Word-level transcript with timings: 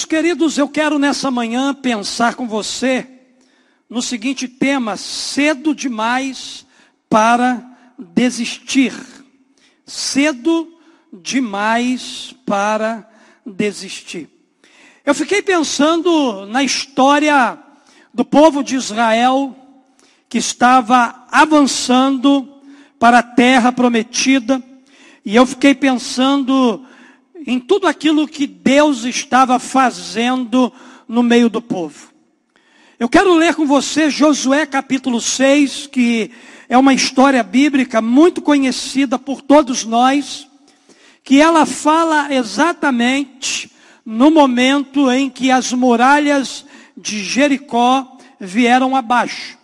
Meus 0.00 0.06
queridos, 0.06 0.56
eu 0.56 0.66
quero 0.66 0.98
nessa 0.98 1.30
manhã 1.30 1.74
pensar 1.74 2.34
com 2.34 2.48
você 2.48 3.06
no 3.86 4.00
seguinte 4.00 4.48
tema: 4.48 4.96
cedo 4.96 5.74
demais 5.74 6.64
para 7.06 7.62
desistir. 7.98 8.94
Cedo 9.84 10.72
demais 11.12 12.34
para 12.46 13.06
desistir. 13.44 14.26
Eu 15.04 15.14
fiquei 15.14 15.42
pensando 15.42 16.46
na 16.46 16.64
história 16.64 17.58
do 18.14 18.24
povo 18.24 18.64
de 18.64 18.76
Israel 18.76 19.54
que 20.30 20.38
estava 20.38 21.26
avançando 21.30 22.48
para 22.98 23.18
a 23.18 23.22
terra 23.22 23.70
prometida, 23.70 24.62
e 25.26 25.36
eu 25.36 25.44
fiquei 25.44 25.74
pensando 25.74 26.86
em 27.50 27.58
tudo 27.58 27.88
aquilo 27.88 28.28
que 28.28 28.46
Deus 28.46 29.02
estava 29.02 29.58
fazendo 29.58 30.72
no 31.08 31.20
meio 31.20 31.50
do 31.50 31.60
povo. 31.60 32.12
Eu 32.96 33.08
quero 33.08 33.34
ler 33.34 33.56
com 33.56 33.66
você 33.66 34.08
Josué 34.08 34.64
capítulo 34.64 35.20
6, 35.20 35.88
que 35.88 36.30
é 36.68 36.78
uma 36.78 36.94
história 36.94 37.42
bíblica 37.42 38.00
muito 38.00 38.40
conhecida 38.40 39.18
por 39.18 39.42
todos 39.42 39.84
nós, 39.84 40.46
que 41.24 41.40
ela 41.40 41.66
fala 41.66 42.32
exatamente 42.32 43.68
no 44.06 44.30
momento 44.30 45.10
em 45.10 45.28
que 45.28 45.50
as 45.50 45.72
muralhas 45.72 46.64
de 46.96 47.24
Jericó 47.24 48.16
vieram 48.38 48.94
abaixo. 48.94 49.58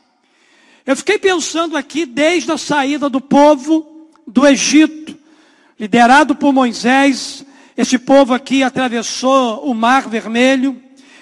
Eu 0.85 0.97
fiquei 0.97 1.21
pensando 1.21 1.77
aqui 1.77 2.05
desde 2.05 2.51
a 2.51 2.59
saída 2.59 3.09
do 3.09 3.21
povo 3.21 4.09
do 4.27 4.45
Egito, 4.45 5.17
liderado 5.79 6.35
por 6.35 6.53
Moisés, 6.53 7.46
esse 7.77 7.99
povo 7.99 8.33
aqui 8.33 8.63
atravessou 8.63 9.69
o 9.69 9.75
Mar 9.75 10.09
Vermelho, 10.09 10.81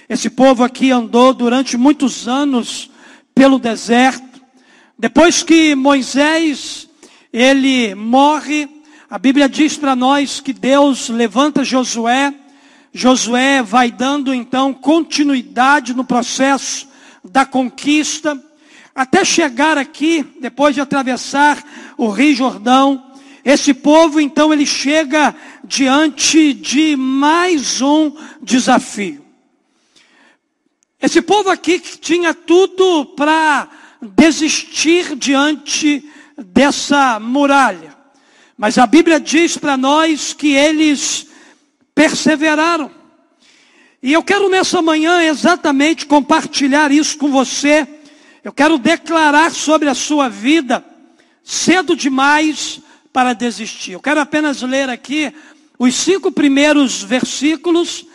esse 0.09 0.31
povo 0.31 0.63
aqui 0.63 0.93
andou 0.93 1.35
durante 1.35 1.77
muitos 1.77 2.29
anos 2.29 2.91
pelo 3.35 3.59
deserto. 3.59 4.41
Depois 4.97 5.43
que 5.43 5.75
Moisés, 5.75 6.89
ele 7.33 7.93
morre, 7.97 8.69
a 9.11 9.19
Bíblia 9.19 9.49
diz 9.49 9.77
para 9.77 9.97
nós 9.97 10.39
que 10.39 10.53
Deus 10.53 11.09
levanta 11.09 11.65
Josué, 11.65 12.33
Josué 12.93 13.61
vai 13.61 13.91
dando 13.91 14.33
então 14.33 14.73
continuidade 14.73 15.93
no 15.93 16.05
processo 16.05 16.87
da 17.25 17.45
conquista, 17.45 18.41
até 18.95 19.25
chegar 19.25 19.77
aqui, 19.77 20.25
depois 20.41 20.77
de 20.77 20.81
atravessar 20.81 21.65
o 21.99 22.09
Rio 22.11 22.37
Jordão, 22.37 23.03
esse 23.45 23.75
povo 23.75 24.21
então 24.21 24.53
ele 24.53 24.65
chega 24.65 25.35
diante 25.65 26.53
de 26.53 26.97
mais 26.97 27.81
um 27.81 28.13
desafio. 28.43 29.25
Esse 31.01 31.21
povo 31.21 31.51
aqui 31.51 31.79
que 31.79 31.99
tinha 31.99 32.33
tudo 32.33 33.05
para 33.17 33.69
desistir 34.01 35.17
diante 35.17 36.09
dessa 36.37 37.19
muralha. 37.21 37.95
Mas 38.57 38.79
a 38.79 38.87
Bíblia 38.87 39.19
diz 39.19 39.57
para 39.57 39.77
nós 39.77 40.33
que 40.33 40.53
eles 40.55 41.27
perseveraram. 41.95 42.91
E 44.03 44.13
eu 44.13 44.23
quero 44.23 44.49
nessa 44.49 44.81
manhã 44.83 45.23
exatamente 45.23 46.07
compartilhar 46.07 46.93
isso 46.93 47.19
com 47.19 47.31
você. 47.31 47.89
Eu 48.43 48.53
quero 48.53 48.79
declarar 48.79 49.51
sobre 49.51 49.89
a 49.89 49.95
sua 49.95 50.29
vida, 50.29 50.85
cedo 51.43 51.97
demais 51.97 52.81
para 53.13 53.33
desistir. 53.33 53.93
Eu 53.93 54.01
quero 54.01 54.21
apenas 54.21 54.61
ler 54.63 54.91
aqui 54.91 55.33
os 55.79 55.95
cinco 55.95 56.31
primeiros 56.31 57.03
versículos 57.03 58.07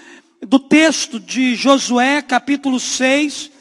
do 0.42 0.60
texto 0.60 1.20
de 1.20 1.56
Josué, 1.56 2.22
capítulo 2.22 2.80
6, 2.80 3.52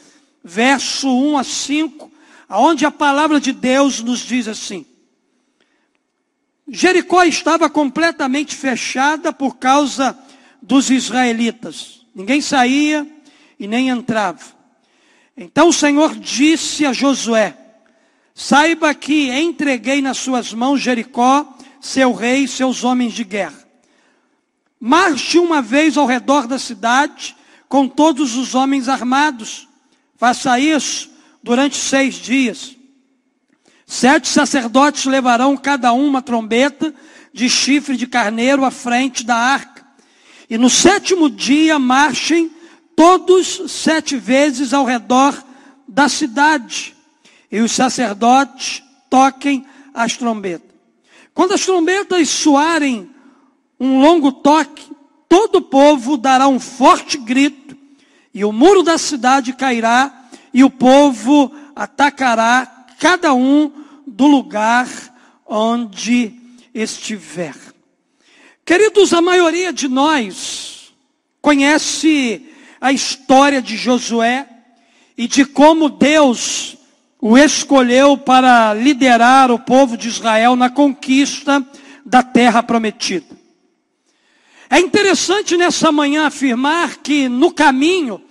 verso 0.43 1.09
1 1.09 1.37
a 1.37 1.43
5, 1.43 2.11
aonde 2.47 2.85
a 2.85 2.91
palavra 2.91 3.39
de 3.39 3.51
Deus 3.51 4.01
nos 4.01 4.19
diz 4.19 4.47
assim: 4.47 4.85
Jericó 6.67 7.23
estava 7.23 7.69
completamente 7.69 8.55
fechada 8.55 9.33
por 9.33 9.57
causa 9.57 10.17
dos 10.61 10.89
israelitas. 10.89 12.01
Ninguém 12.13 12.41
saía 12.41 13.07
e 13.59 13.67
nem 13.67 13.89
entrava. 13.89 14.43
Então 15.35 15.69
o 15.69 15.73
Senhor 15.73 16.15
disse 16.15 16.85
a 16.85 16.93
Josué: 16.93 17.57
Saiba 18.33 18.93
que 18.93 19.29
entreguei 19.31 20.01
nas 20.01 20.17
suas 20.17 20.53
mãos 20.53 20.79
Jericó, 20.81 21.57
seu 21.81 22.13
rei 22.13 22.43
e 22.43 22.47
seus 22.47 22.83
homens 22.83 23.13
de 23.13 23.23
guerra. 23.23 23.58
Marche 24.79 25.37
uma 25.37 25.61
vez 25.61 25.97
ao 25.97 26.05
redor 26.05 26.47
da 26.47 26.57
cidade 26.57 27.35
com 27.67 27.87
todos 27.87 28.35
os 28.35 28.55
homens 28.55 28.87
armados. 28.87 29.67
Faça 30.17 30.59
isso 30.59 31.09
durante 31.43 31.75
seis 31.75 32.15
dias. 32.15 32.75
Sete 33.85 34.27
sacerdotes 34.27 35.05
levarão 35.05 35.57
cada 35.57 35.91
um 35.91 36.07
uma 36.07 36.21
trombeta 36.21 36.93
de 37.33 37.49
chifre 37.49 37.97
de 37.97 38.07
carneiro 38.07 38.63
à 38.63 38.71
frente 38.71 39.25
da 39.25 39.35
arca. 39.35 39.85
E 40.49 40.57
no 40.57 40.69
sétimo 40.69 41.29
dia 41.29 41.77
marchem 41.77 42.51
todos 42.95 43.71
sete 43.71 44.15
vezes 44.15 44.73
ao 44.73 44.85
redor 44.85 45.43
da 45.87 46.07
cidade. 46.07 46.95
E 47.51 47.59
os 47.59 47.71
sacerdotes 47.71 48.83
toquem 49.09 49.65
as 49.93 50.15
trombetas. 50.15 50.69
Quando 51.33 51.53
as 51.53 51.65
trombetas 51.65 52.29
soarem 52.29 53.09
um 53.79 54.01
longo 54.01 54.31
toque, 54.31 54.91
todo 55.27 55.57
o 55.57 55.61
povo 55.61 56.17
dará 56.17 56.47
um 56.47 56.59
forte 56.59 57.17
grito, 57.17 57.77
e 58.33 58.43
o 58.43 58.51
muro 58.51 58.83
da 58.83 58.97
cidade 58.97 59.53
cairá, 59.53 60.25
e 60.53 60.63
o 60.63 60.69
povo 60.69 61.51
atacará 61.75 62.85
cada 62.99 63.33
um 63.33 63.71
do 64.05 64.27
lugar 64.27 64.87
onde 65.45 66.33
estiver. 66.73 67.55
Queridos, 68.65 69.13
a 69.13 69.21
maioria 69.21 69.71
de 69.71 69.87
nós 69.87 70.93
conhece 71.41 72.45
a 72.79 72.91
história 72.91 73.61
de 73.61 73.75
Josué 73.77 74.47
e 75.17 75.27
de 75.27 75.45
como 75.45 75.89
Deus 75.89 76.77
o 77.21 77.37
escolheu 77.37 78.17
para 78.17 78.73
liderar 78.73 79.51
o 79.51 79.59
povo 79.59 79.97
de 79.97 80.07
Israel 80.07 80.55
na 80.55 80.69
conquista 80.69 81.65
da 82.05 82.23
terra 82.23 82.63
prometida. 82.63 83.38
É 84.69 84.79
interessante 84.79 85.57
nessa 85.57 85.91
manhã 85.91 86.27
afirmar 86.27 86.97
que 86.97 87.27
no 87.27 87.51
caminho 87.51 88.21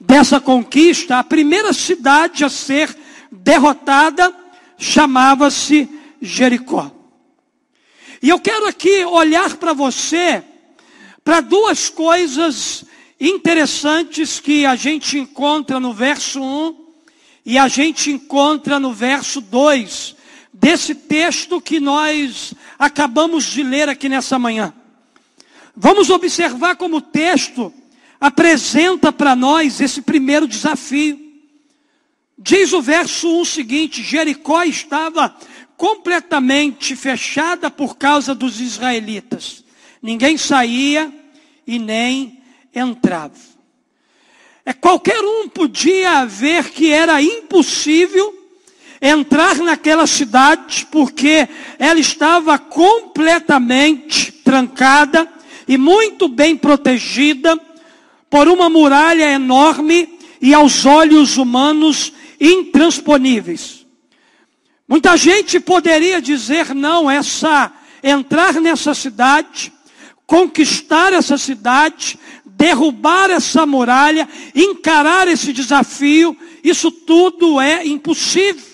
dessa 0.00 0.40
conquista, 0.40 1.18
a 1.18 1.24
primeira 1.24 1.72
cidade 1.72 2.44
a 2.44 2.48
ser 2.48 2.94
derrotada 3.30 4.34
chamava-se 4.76 5.88
Jericó. 6.20 6.90
E 8.20 8.28
eu 8.28 8.40
quero 8.40 8.66
aqui 8.66 9.04
olhar 9.04 9.56
para 9.56 9.72
você 9.72 10.42
para 11.22 11.40
duas 11.40 11.88
coisas 11.88 12.84
interessantes 13.20 14.40
que 14.40 14.66
a 14.66 14.74
gente 14.76 15.18
encontra 15.18 15.78
no 15.78 15.94
verso 15.94 16.42
1 16.42 16.76
e 17.46 17.56
a 17.56 17.68
gente 17.68 18.10
encontra 18.10 18.80
no 18.80 18.92
verso 18.92 19.40
2 19.40 20.16
desse 20.52 20.94
texto 20.94 21.60
que 21.60 21.78
nós 21.80 22.52
acabamos 22.78 23.44
de 23.44 23.62
ler 23.62 23.88
aqui 23.88 24.08
nessa 24.08 24.38
manhã. 24.38 24.74
Vamos 25.76 26.08
observar 26.08 26.76
como 26.76 26.98
o 26.98 27.00
texto 27.00 27.72
apresenta 28.20 29.12
para 29.12 29.34
nós 29.34 29.80
esse 29.80 30.00
primeiro 30.02 30.46
desafio. 30.46 31.20
Diz 32.38 32.72
o 32.72 32.80
verso 32.80 33.28
1 33.40 33.44
seguinte: 33.44 34.02
Jericó 34.02 34.62
estava 34.62 35.36
completamente 35.76 36.94
fechada 36.94 37.70
por 37.70 37.96
causa 37.96 38.34
dos 38.34 38.60
israelitas. 38.60 39.64
Ninguém 40.00 40.36
saía 40.36 41.12
e 41.66 41.78
nem 41.78 42.40
entrava. 42.72 43.34
É, 44.64 44.72
qualquer 44.72 45.20
um 45.20 45.48
podia 45.48 46.24
ver 46.24 46.70
que 46.70 46.90
era 46.90 47.20
impossível 47.20 48.32
entrar 49.00 49.56
naquela 49.56 50.06
cidade, 50.06 50.86
porque 50.90 51.48
ela 51.78 52.00
estava 52.00 52.58
completamente 52.58 54.32
trancada 54.32 55.33
e 55.66 55.76
muito 55.76 56.28
bem 56.28 56.56
protegida 56.56 57.58
por 58.28 58.48
uma 58.48 58.68
muralha 58.68 59.30
enorme 59.30 60.18
e 60.40 60.52
aos 60.52 60.84
olhos 60.84 61.36
humanos 61.36 62.12
intransponíveis. 62.40 63.86
Muita 64.86 65.16
gente 65.16 65.58
poderia 65.58 66.20
dizer 66.20 66.74
não, 66.74 67.10
essa 67.10 67.72
entrar 68.02 68.54
nessa 68.60 68.92
cidade, 68.92 69.72
conquistar 70.26 71.12
essa 71.12 71.38
cidade, 71.38 72.18
derrubar 72.44 73.30
essa 73.30 73.64
muralha, 73.64 74.28
encarar 74.54 75.26
esse 75.26 75.52
desafio, 75.52 76.36
isso 76.62 76.90
tudo 76.90 77.60
é 77.60 77.86
impossível. 77.86 78.73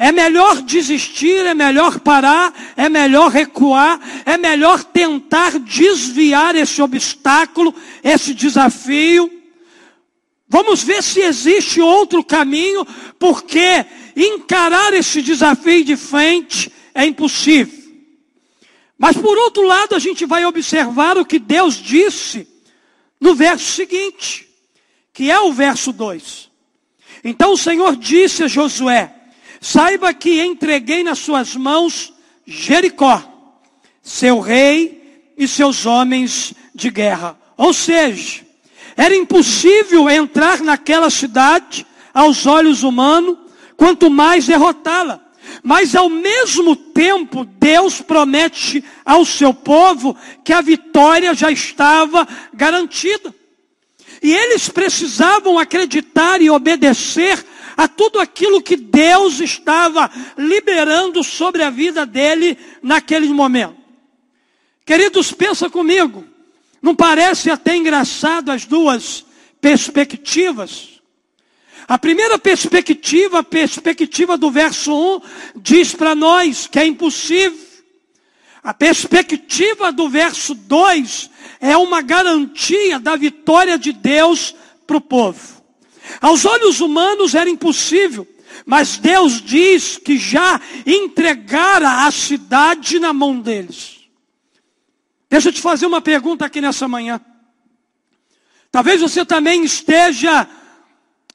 É 0.00 0.12
melhor 0.12 0.62
desistir, 0.62 1.44
é 1.44 1.54
melhor 1.54 1.98
parar, 1.98 2.54
é 2.76 2.88
melhor 2.88 3.32
recuar, 3.32 4.00
é 4.24 4.38
melhor 4.38 4.84
tentar 4.84 5.58
desviar 5.58 6.54
esse 6.54 6.80
obstáculo, 6.80 7.74
esse 8.04 8.32
desafio. 8.32 9.28
Vamos 10.48 10.84
ver 10.84 11.02
se 11.02 11.20
existe 11.20 11.80
outro 11.80 12.22
caminho, 12.22 12.86
porque 13.18 13.84
encarar 14.16 14.94
esse 14.94 15.20
desafio 15.20 15.84
de 15.84 15.96
frente 15.96 16.72
é 16.94 17.04
impossível. 17.04 17.76
Mas 18.96 19.16
por 19.16 19.36
outro 19.36 19.62
lado, 19.62 19.96
a 19.96 19.98
gente 19.98 20.24
vai 20.24 20.44
observar 20.46 21.18
o 21.18 21.24
que 21.24 21.40
Deus 21.40 21.74
disse 21.74 22.46
no 23.20 23.34
verso 23.34 23.72
seguinte, 23.72 24.48
que 25.12 25.28
é 25.28 25.40
o 25.40 25.52
verso 25.52 25.92
2. 25.92 26.48
Então 27.24 27.52
o 27.52 27.58
Senhor 27.58 27.96
disse 27.96 28.44
a 28.44 28.48
Josué: 28.48 29.17
Saiba 29.60 30.12
que 30.14 30.40
entreguei 30.42 31.02
nas 31.02 31.18
suas 31.18 31.56
mãos 31.56 32.12
Jericó, 32.46 33.22
seu 34.02 34.40
rei 34.40 35.32
e 35.36 35.46
seus 35.46 35.84
homens 35.84 36.54
de 36.74 36.90
guerra. 36.90 37.38
Ou 37.56 37.72
seja, 37.72 38.46
era 38.96 39.14
impossível 39.14 40.08
entrar 40.08 40.60
naquela 40.60 41.10
cidade 41.10 41.86
aos 42.14 42.46
olhos 42.46 42.82
humanos, 42.82 43.36
quanto 43.76 44.10
mais 44.10 44.46
derrotá-la. 44.46 45.20
Mas 45.62 45.94
ao 45.94 46.08
mesmo 46.08 46.74
tempo, 46.74 47.44
Deus 47.44 48.00
promete 48.00 48.84
ao 49.04 49.24
seu 49.24 49.52
povo 49.52 50.16
que 50.44 50.52
a 50.52 50.60
vitória 50.60 51.34
já 51.34 51.50
estava 51.50 52.26
garantida. 52.52 53.34
E 54.22 54.34
eles 54.34 54.68
precisavam 54.68 55.58
acreditar 55.58 56.42
e 56.42 56.50
obedecer 56.50 57.44
a 57.78 57.86
tudo 57.86 58.18
aquilo 58.18 58.60
que 58.60 58.74
Deus 58.74 59.38
estava 59.38 60.10
liberando 60.36 61.22
sobre 61.22 61.62
a 61.62 61.70
vida 61.70 62.04
dele 62.04 62.58
naquele 62.82 63.28
momento. 63.28 63.76
Queridos, 64.84 65.30
pensa 65.30 65.70
comigo. 65.70 66.24
Não 66.82 66.92
parece 66.92 67.52
até 67.52 67.76
engraçado 67.76 68.50
as 68.50 68.64
duas 68.64 69.24
perspectivas? 69.60 71.00
A 71.86 71.96
primeira 71.96 72.36
perspectiva, 72.36 73.38
a 73.38 73.44
perspectiva 73.44 74.36
do 74.36 74.50
verso 74.50 74.92
1, 74.92 75.20
diz 75.54 75.94
para 75.94 76.16
nós 76.16 76.66
que 76.66 76.80
é 76.80 76.84
impossível. 76.84 77.60
A 78.60 78.74
perspectiva 78.74 79.92
do 79.92 80.08
verso 80.08 80.52
2 80.52 81.30
é 81.60 81.76
uma 81.76 82.02
garantia 82.02 82.98
da 82.98 83.14
vitória 83.14 83.78
de 83.78 83.92
Deus 83.92 84.52
para 84.84 84.96
o 84.96 85.00
povo. 85.00 85.57
Aos 86.20 86.44
olhos 86.44 86.80
humanos 86.80 87.34
era 87.34 87.48
impossível, 87.48 88.26
mas 88.64 88.98
Deus 88.98 89.40
diz 89.42 89.96
que 89.98 90.18
já 90.18 90.60
entregara 90.86 92.06
a 92.06 92.10
cidade 92.10 92.98
na 92.98 93.12
mão 93.12 93.40
deles. 93.40 93.98
Deixa 95.28 95.48
eu 95.48 95.52
te 95.52 95.60
fazer 95.60 95.86
uma 95.86 96.00
pergunta 96.00 96.44
aqui 96.44 96.60
nessa 96.60 96.88
manhã. 96.88 97.20
Talvez 98.70 99.00
você 99.00 99.24
também 99.24 99.64
esteja 99.64 100.48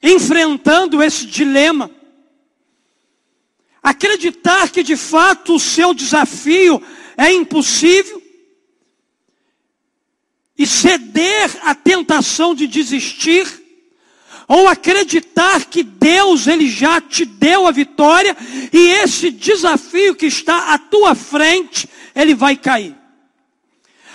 enfrentando 0.02 1.02
esse 1.02 1.26
dilema. 1.26 1.90
Acreditar 3.82 4.70
que 4.70 4.82
de 4.82 4.96
fato 4.96 5.54
o 5.54 5.60
seu 5.60 5.94
desafio 5.94 6.82
é 7.16 7.32
impossível 7.32 8.22
e 10.56 10.66
ceder 10.66 11.50
à 11.62 11.74
tentação 11.74 12.54
de 12.54 12.66
desistir 12.66 13.63
ou 14.46 14.68
acreditar 14.68 15.64
que 15.64 15.82
Deus 15.82 16.46
ele 16.46 16.68
já 16.68 17.00
te 17.00 17.24
deu 17.24 17.66
a 17.66 17.70
vitória 17.70 18.36
e 18.72 18.78
esse 19.02 19.30
desafio 19.30 20.14
que 20.14 20.26
está 20.26 20.74
à 20.74 20.78
tua 20.78 21.14
frente, 21.14 21.88
ele 22.14 22.34
vai 22.34 22.56
cair. 22.56 22.94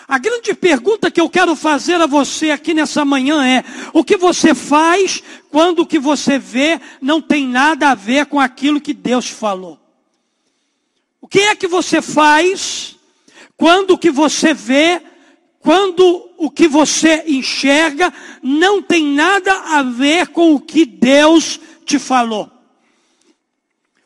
A 0.08 0.18
grande 0.18 0.56
pergunta 0.56 1.12
que 1.12 1.22
eu 1.22 1.30
quero 1.30 1.56
fazer 1.56 2.02
a 2.02 2.08
você 2.08 2.50
aqui 2.50 2.74
nessa 2.74 3.06
manhã 3.06 3.46
é: 3.46 3.64
o 3.94 4.04
que 4.04 4.18
você 4.18 4.56
faz 4.56 5.22
quando 5.52 5.84
o 5.84 5.86
que 5.86 6.00
você 6.00 6.40
vê 6.40 6.82
não 7.00 7.22
tem 7.22 7.48
nada 7.48 7.90
a 7.90 7.96
ver 7.96 8.26
com 8.26 8.40
aquilo 8.40 8.82
que 8.82 8.92
Deus 8.92 9.30
falou? 9.30 9.80
O 11.22 11.28
que 11.28 11.40
é 11.42 11.56
que 11.56 11.68
você 11.68 12.02
faz 12.02 12.96
quando 13.56 13.92
o 13.92 13.98
que 14.00 14.10
você 14.10 14.52
vê 14.52 15.00
quando 15.60 16.30
o 16.38 16.50
que 16.50 16.68
você 16.68 17.24
enxerga 17.28 18.14
não 18.42 18.82
tem 18.82 19.06
nada 19.06 19.54
a 19.54 19.84
ver 19.84 20.28
com 20.28 20.54
o 20.54 20.60
que 20.60 20.86
Deus 20.86 21.60
te 21.86 22.00
falou. 22.00 22.50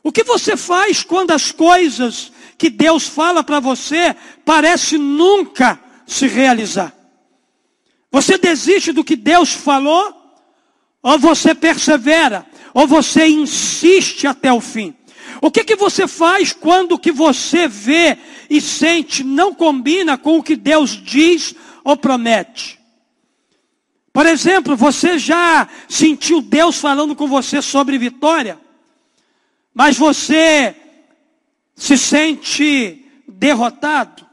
O 0.04 0.12
que 0.12 0.24
você 0.24 0.58
faz 0.58 1.04
quando 1.04 1.32
as 1.32 1.52
coisas 1.52 2.32
que 2.58 2.70
Deus 2.70 3.08
fala 3.08 3.44
para 3.44 3.60
você 3.60 4.16
parece 4.44 4.98
nunca 4.98 5.80
se 6.06 6.28
realizar? 6.28 6.94
Você 8.12 8.38
desiste 8.38 8.92
do 8.92 9.04
que 9.04 9.16
Deus 9.16 9.54
falou? 9.54 10.14
Ou 11.02 11.18
você 11.18 11.56
persevera? 11.56 12.46
Ou 12.74 12.88
você 12.88 13.28
insiste 13.28 14.28
até 14.28 14.52
o 14.52 14.60
fim? 14.60 14.96
O 15.41 15.51
que, 15.51 15.63
que 15.63 15.75
você 15.75 16.07
faz 16.07 16.53
quando 16.53 16.94
o 16.94 17.00
que 17.00 17.12
você 17.12 17.68
vê 17.68 18.18
e 18.50 18.62
sente 18.62 19.24
não 19.24 19.53
combina 19.53 20.18
com 20.18 20.38
o 20.38 20.44
que 20.44 20.56
Deus 20.56 20.91
diz 20.91 21.56
ou 21.83 21.97
promete? 21.97 22.80
Por 24.12 24.25
exemplo, 24.27 24.75
você 24.75 25.18
já 25.18 25.68
sentiu 25.89 26.41
Deus 26.41 26.77
falando 26.77 27.15
com 27.15 27.27
você 27.27 27.62
sobre 27.62 27.97
vitória, 27.97 28.59
mas 29.74 29.97
você 29.97 30.75
se 31.75 31.97
sente 31.97 33.03
derrotado? 33.27 34.32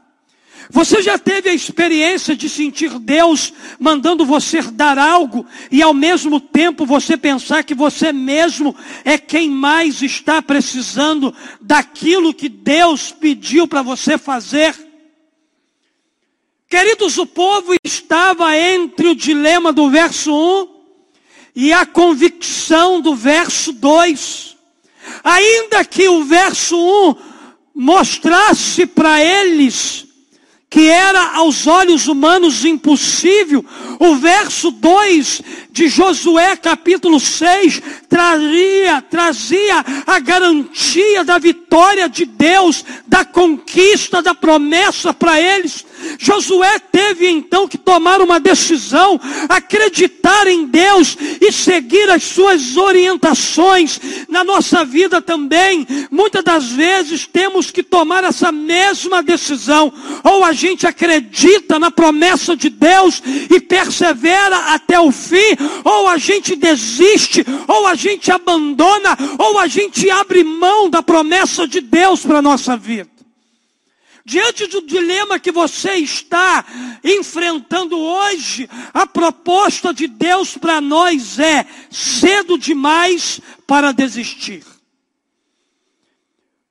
Você 0.73 1.01
já 1.01 1.17
teve 1.17 1.49
a 1.49 1.53
experiência 1.53 2.33
de 2.33 2.47
sentir 2.47 2.97
Deus 2.97 3.53
mandando 3.77 4.25
você 4.25 4.61
dar 4.61 4.97
algo 4.97 5.45
e 5.69 5.81
ao 5.81 5.93
mesmo 5.93 6.39
tempo 6.39 6.85
você 6.85 7.17
pensar 7.17 7.65
que 7.65 7.75
você 7.75 8.13
mesmo 8.13 8.73
é 9.03 9.17
quem 9.17 9.49
mais 9.49 10.01
está 10.01 10.41
precisando 10.41 11.35
daquilo 11.59 12.33
que 12.33 12.47
Deus 12.47 13.11
pediu 13.11 13.67
para 13.67 13.81
você 13.81 14.17
fazer? 14.17 14.73
Queridos, 16.69 17.17
o 17.17 17.25
povo 17.25 17.75
estava 17.83 18.57
entre 18.57 19.09
o 19.09 19.15
dilema 19.15 19.73
do 19.73 19.89
verso 19.89 20.33
1 20.33 20.67
e 21.53 21.73
a 21.73 21.85
convicção 21.85 23.01
do 23.01 23.13
verso 23.13 23.73
2. 23.73 24.55
Ainda 25.21 25.83
que 25.83 26.07
o 26.07 26.23
verso 26.23 26.77
1 26.77 27.15
mostrasse 27.75 28.85
para 28.85 29.21
eles 29.21 30.10
que 30.71 30.87
era 30.87 31.35
aos 31.35 31.67
olhos 31.67 32.07
humanos 32.07 32.63
impossível, 32.63 33.63
o 33.99 34.15
verso 34.15 34.71
2 34.71 35.41
de 35.69 35.89
Josué 35.89 36.55
capítulo 36.55 37.19
6 37.19 37.81
trazia, 38.07 39.01
trazia 39.01 39.85
a 40.07 40.17
garantia 40.19 41.25
da 41.25 41.37
vitória 41.37 42.07
de 42.07 42.23
Deus, 42.23 42.85
da 43.05 43.25
conquista 43.25 44.21
da 44.21 44.33
promessa 44.33 45.13
para 45.13 45.41
eles. 45.41 45.85
Josué 46.17 46.79
teve 46.79 47.29
então 47.29 47.67
que 47.67 47.77
tomar 47.77 48.21
uma 48.21 48.39
decisão, 48.39 49.19
acreditar 49.49 50.47
em 50.47 50.65
Deus 50.65 51.17
e 51.39 51.51
seguir 51.51 52.09
as 52.09 52.23
suas 52.23 52.77
orientações. 52.77 53.99
Na 54.27 54.43
nossa 54.43 54.83
vida 54.85 55.21
também, 55.21 55.87
muitas 56.09 56.43
das 56.43 56.71
vezes 56.71 57.27
temos 57.27 57.71
que 57.71 57.83
tomar 57.83 58.23
essa 58.23 58.51
mesma 58.51 59.21
decisão. 59.21 59.91
Ou 60.23 60.43
a 60.43 60.53
gente 60.53 60.87
acredita 60.87 61.79
na 61.79 61.91
promessa 61.91 62.55
de 62.55 62.69
Deus 62.69 63.21
e 63.49 63.59
persevera 63.59 64.57
até 64.73 64.99
o 64.99 65.11
fim, 65.11 65.57
ou 65.83 66.07
a 66.07 66.17
gente 66.17 66.55
desiste, 66.55 67.45
ou 67.67 67.87
a 67.87 67.95
gente 67.95 68.31
abandona, 68.31 69.17
ou 69.37 69.59
a 69.59 69.67
gente 69.67 70.09
abre 70.09 70.43
mão 70.43 70.89
da 70.89 71.01
promessa 71.03 71.67
de 71.67 71.81
Deus 71.81 72.21
para 72.21 72.39
a 72.39 72.41
nossa 72.41 72.77
vida. 72.77 73.10
Diante 74.23 74.67
do 74.67 74.81
dilema 74.85 75.39
que 75.39 75.51
você 75.51 75.95
está 75.95 76.63
enfrentando 77.03 77.97
hoje, 77.97 78.69
a 78.93 79.07
proposta 79.07 79.93
de 79.93 80.07
Deus 80.07 80.55
para 80.57 80.79
nós 80.79 81.39
é 81.39 81.65
cedo 81.89 82.57
demais 82.57 83.41
para 83.65 83.91
desistir. 83.91 84.63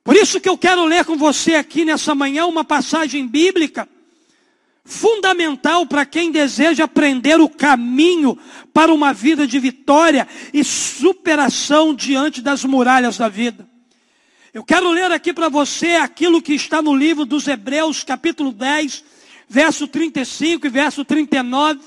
Por 0.04 0.16
isso 0.16 0.40
que 0.40 0.48
eu 0.48 0.56
quero 0.56 0.84
ler 0.84 1.04
com 1.04 1.16
você 1.16 1.54
aqui 1.54 1.84
nessa 1.84 2.14
manhã 2.14 2.46
uma 2.46 2.64
passagem 2.64 3.26
bíblica 3.26 3.88
fundamental 4.84 5.86
para 5.86 6.04
quem 6.04 6.32
deseja 6.32 6.84
aprender 6.84 7.40
o 7.40 7.48
caminho 7.48 8.36
para 8.72 8.92
uma 8.92 9.12
vida 9.12 9.46
de 9.46 9.58
vitória 9.58 10.26
e 10.52 10.64
superação 10.64 11.94
diante 11.94 12.42
das 12.42 12.64
muralhas 12.64 13.16
da 13.16 13.28
vida. 13.28 13.69
Eu 14.52 14.64
quero 14.64 14.90
ler 14.90 15.12
aqui 15.12 15.32
para 15.32 15.48
você 15.48 15.90
aquilo 15.92 16.42
que 16.42 16.52
está 16.54 16.82
no 16.82 16.92
livro 16.92 17.24
dos 17.24 17.46
Hebreus, 17.46 18.02
capítulo 18.02 18.50
10, 18.50 19.04
verso 19.48 19.86
35 19.86 20.66
e 20.66 20.70
verso 20.70 21.04
39, 21.04 21.78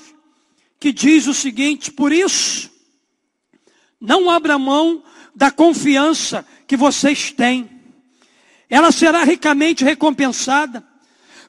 que 0.80 0.90
diz 0.90 1.26
o 1.26 1.34
seguinte: 1.34 1.92
Por 1.92 2.10
isso, 2.10 2.70
não 4.00 4.30
abra 4.30 4.58
mão 4.58 5.04
da 5.34 5.50
confiança 5.50 6.46
que 6.66 6.74
vocês 6.74 7.30
têm. 7.30 7.68
Ela 8.70 8.90
será 8.90 9.24
ricamente 9.24 9.84
recompensada. 9.84 10.82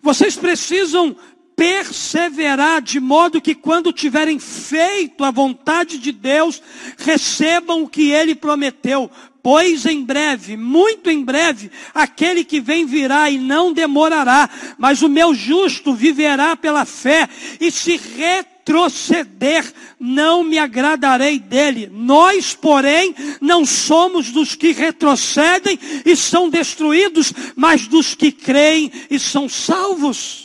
Vocês 0.01 0.35
precisam 0.35 1.15
perseverar 1.55 2.81
de 2.81 2.99
modo 2.99 3.41
que 3.41 3.55
quando 3.55 3.93
tiverem 3.93 4.39
feito 4.39 5.23
a 5.23 5.31
vontade 5.31 5.97
de 5.97 6.11
Deus, 6.11 6.61
recebam 6.97 7.83
o 7.83 7.87
que 7.87 8.11
ele 8.11 8.35
prometeu. 8.35 9.09
Pois 9.41 9.85
em 9.85 10.03
breve, 10.03 10.57
muito 10.57 11.07
em 11.07 11.23
breve, 11.23 11.69
aquele 11.93 12.43
que 12.43 12.59
vem 12.59 12.85
virá 12.85 13.29
e 13.29 13.37
não 13.37 13.71
demorará, 13.71 14.49
mas 14.75 15.03
o 15.03 15.07
meu 15.07 15.35
justo 15.35 15.93
viverá 15.93 16.55
pela 16.55 16.83
fé 16.83 17.29
e 17.61 17.69
se 17.69 17.95
retroceder, 17.95 19.71
não 19.99 20.43
me 20.43 20.57
agradarei 20.57 21.37
dele. 21.37 21.91
Nós, 21.93 22.55
porém, 22.55 23.13
não 23.39 23.67
somos 23.67 24.31
dos 24.31 24.55
que 24.55 24.71
retrocedem 24.71 25.79
e 26.03 26.15
são 26.15 26.49
destruídos, 26.49 27.31
mas 27.55 27.85
dos 27.85 28.15
que 28.15 28.31
creem 28.31 28.91
e 29.11 29.19
são 29.19 29.47
salvos. 29.47 30.44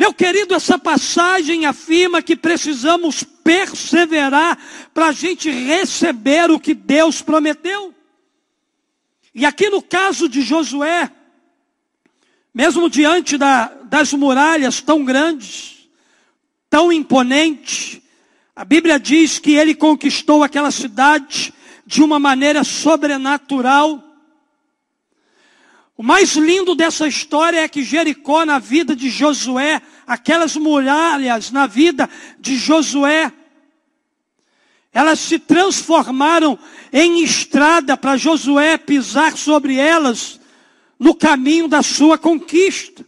Meu 0.00 0.14
querido, 0.14 0.54
essa 0.54 0.78
passagem 0.78 1.66
afirma 1.66 2.22
que 2.22 2.34
precisamos 2.34 3.22
perseverar 3.22 4.58
para 4.94 5.08
a 5.08 5.12
gente 5.12 5.50
receber 5.50 6.50
o 6.50 6.58
que 6.58 6.72
Deus 6.72 7.20
prometeu. 7.20 7.94
E 9.34 9.44
aqui 9.44 9.68
no 9.68 9.82
caso 9.82 10.26
de 10.26 10.40
Josué, 10.40 11.12
mesmo 12.54 12.88
diante 12.88 13.36
da, 13.36 13.66
das 13.66 14.14
muralhas 14.14 14.80
tão 14.80 15.04
grandes, 15.04 15.86
tão 16.70 16.90
imponentes, 16.90 18.00
a 18.56 18.64
Bíblia 18.64 18.98
diz 18.98 19.38
que 19.38 19.52
ele 19.52 19.74
conquistou 19.74 20.42
aquela 20.42 20.70
cidade 20.70 21.52
de 21.84 22.02
uma 22.02 22.18
maneira 22.18 22.64
sobrenatural 22.64 24.02
o 26.00 26.02
mais 26.02 26.34
lindo 26.34 26.74
dessa 26.74 27.06
história 27.06 27.60
é 27.60 27.68
que 27.68 27.84
Jericó, 27.84 28.46
na 28.46 28.58
vida 28.58 28.96
de 28.96 29.10
Josué, 29.10 29.82
aquelas 30.06 30.56
muralhas 30.56 31.50
na 31.50 31.66
vida 31.66 32.08
de 32.38 32.56
Josué, 32.56 33.30
elas 34.94 35.18
se 35.18 35.38
transformaram 35.38 36.58
em 36.90 37.22
estrada 37.22 37.98
para 37.98 38.16
Josué 38.16 38.78
pisar 38.78 39.36
sobre 39.36 39.76
elas 39.76 40.40
no 40.98 41.14
caminho 41.14 41.68
da 41.68 41.82
sua 41.82 42.16
conquista. 42.16 43.04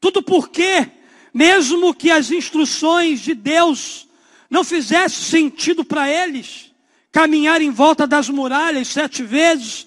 Tudo 0.00 0.20
porque, 0.24 0.90
mesmo 1.32 1.94
que 1.94 2.10
as 2.10 2.32
instruções 2.32 3.20
de 3.20 3.34
Deus 3.34 4.08
não 4.50 4.64
fizessem 4.64 5.22
sentido 5.22 5.84
para 5.84 6.10
eles, 6.10 6.72
caminhar 7.12 7.62
em 7.62 7.70
volta 7.70 8.04
das 8.04 8.28
muralhas 8.28 8.88
sete 8.88 9.22
vezes, 9.22 9.86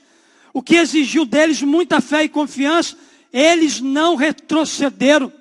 o 0.54 0.62
que 0.62 0.76
exigiu 0.76 1.26
deles 1.26 1.62
muita 1.62 2.02
fé 2.02 2.24
e 2.24 2.30
confiança, 2.30 2.96
eles 3.32 3.80
não 3.80 4.16
retrocederam. 4.16 5.32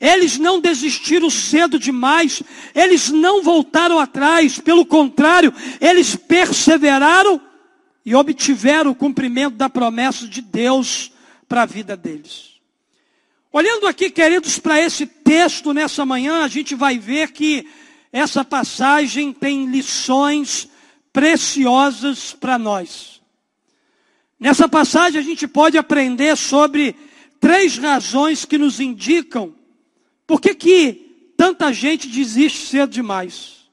Eles 0.00 0.36
não 0.36 0.60
desistiram 0.60 1.30
cedo 1.30 1.78
demais, 1.78 2.42
eles 2.74 3.08
não 3.08 3.42
voltaram 3.42 3.98
atrás, 3.98 4.58
pelo 4.58 4.84
contrário, 4.84 5.52
eles 5.80 6.14
perseveraram 6.14 7.40
e 8.04 8.14
obtiveram 8.14 8.90
o 8.90 8.94
cumprimento 8.94 9.56
da 9.56 9.70
promessa 9.70 10.28
de 10.28 10.42
Deus 10.42 11.10
para 11.48 11.62
a 11.62 11.66
vida 11.66 11.96
deles. 11.96 12.56
Olhando 13.50 13.86
aqui, 13.86 14.10
queridos, 14.10 14.58
para 14.58 14.78
esse 14.80 15.06
texto 15.06 15.72
nessa 15.72 16.04
manhã, 16.04 16.44
a 16.44 16.48
gente 16.48 16.74
vai 16.74 16.98
ver 16.98 17.32
que 17.32 17.66
essa 18.12 18.44
passagem 18.44 19.32
tem 19.32 19.64
lições 19.66 20.68
preciosas 21.10 22.34
para 22.34 22.58
nós. 22.58 23.15
Nessa 24.38 24.68
passagem 24.68 25.20
a 25.20 25.24
gente 25.24 25.48
pode 25.48 25.78
aprender 25.78 26.36
sobre 26.36 26.94
três 27.40 27.78
razões 27.78 28.44
que 28.44 28.58
nos 28.58 28.80
indicam 28.80 29.54
por 30.26 30.40
que, 30.40 30.54
que 30.54 31.32
tanta 31.36 31.72
gente 31.72 32.08
desiste 32.08 32.66
cedo 32.66 32.90
demais. 32.90 33.70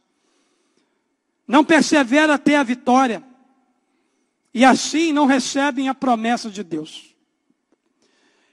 Não 1.48 1.63
persevera 1.63 2.36
até 2.36 2.55
a 2.55 2.63
vitória. 2.63 3.24
E 4.53 4.63
assim 4.63 5.12
não 5.12 5.25
recebem 5.25 5.89
a 5.89 5.96
promessa 5.96 6.50
de 6.50 6.63
Deus. 6.63 7.15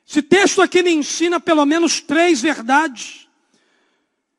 Esse 0.08 0.22
texto 0.22 0.60
aqui 0.62 0.82
me 0.82 0.90
ensina 0.90 1.38
pelo 1.38 1.64
menos 1.64 2.00
três 2.00 2.40
verdades 2.40 3.28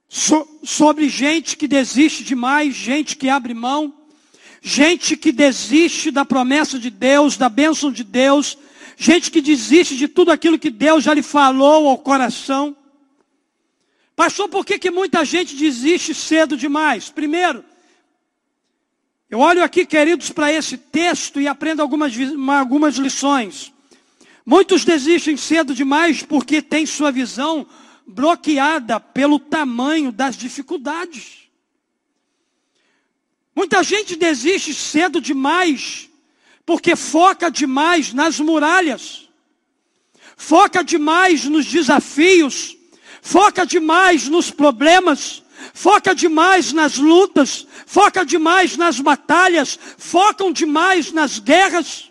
so, 0.10 0.46
sobre 0.64 1.08
gente 1.08 1.56
que 1.56 1.68
desiste 1.68 2.24
demais, 2.24 2.76
gente 2.76 3.16
que 3.16 3.30
abre 3.30 3.54
mão 3.54 4.01
gente 4.62 5.18
que 5.18 5.32
desiste 5.32 6.12
da 6.12 6.24
promessa 6.24 6.78
de 6.78 6.92
Deus, 6.92 7.36
da 7.36 7.50
bênção 7.50 7.92
de 7.92 8.04
Deus, 8.04 8.56
gente 8.96 9.32
que 9.32 9.42
desiste 9.42 9.98
de 9.98 10.08
tudo 10.08 10.32
aquilo 10.32 10.60
que 10.60 10.70
Deus 10.70 11.04
já 11.04 11.14
lhe 11.16 11.24
falou 11.24 11.90
ao 11.90 11.98
coração. 11.98 12.76
Pastor, 14.16 14.48
por 14.48 14.64
que, 14.64 14.78
que 14.78 14.92
muita 14.92 15.26
gente 15.26 15.56
desiste 15.56 16.14
cedo 16.14 16.56
demais? 16.56 17.10
Primeiro, 17.10 17.66
eu 19.28 19.40
olho 19.40 19.64
aqui, 19.64 19.84
queridos, 19.84 20.30
para 20.30 20.54
esse 20.54 20.78
texto 20.78 21.42
e 21.42 21.48
aprendo 21.48 21.82
algumas, 21.82 22.14
algumas 22.60 22.96
lições. 22.98 23.74
Muitos 24.46 24.86
desistem 24.86 25.38
cedo 25.38 25.74
demais 25.74 26.22
porque 26.22 26.62
têm 26.62 26.86
sua 26.86 27.12
visão 27.12 27.66
bloqueada 28.06 29.00
pelo 29.00 29.40
tamanho 29.40 30.12
das 30.12 30.36
dificuldades. 30.36 31.41
Muita 33.56 33.84
gente 33.84 34.16
desiste 34.16 34.74
cedo 34.74 35.20
demais, 35.20 36.10
porque 36.66 36.96
foca 36.96 37.52
demais 37.52 38.14
nas 38.14 38.40
muralhas, 38.40 39.30
foca 40.38 40.84
demais 40.84 41.46
nos 41.46 41.66
desafios, 41.66 42.78
foca 43.22 43.66
demais 43.66 44.30
nos 44.30 44.50
problemas, 44.52 45.44
foca 45.74 46.16
demais 46.16 46.72
nas 46.72 46.98
lutas, 46.98 47.68
foca 47.86 48.26
demais 48.26 48.78
nas 48.78 49.00
batalhas, 49.00 49.78
focam 49.98 50.52
demais 50.52 51.12
nas 51.12 51.40
guerras. 51.40 52.10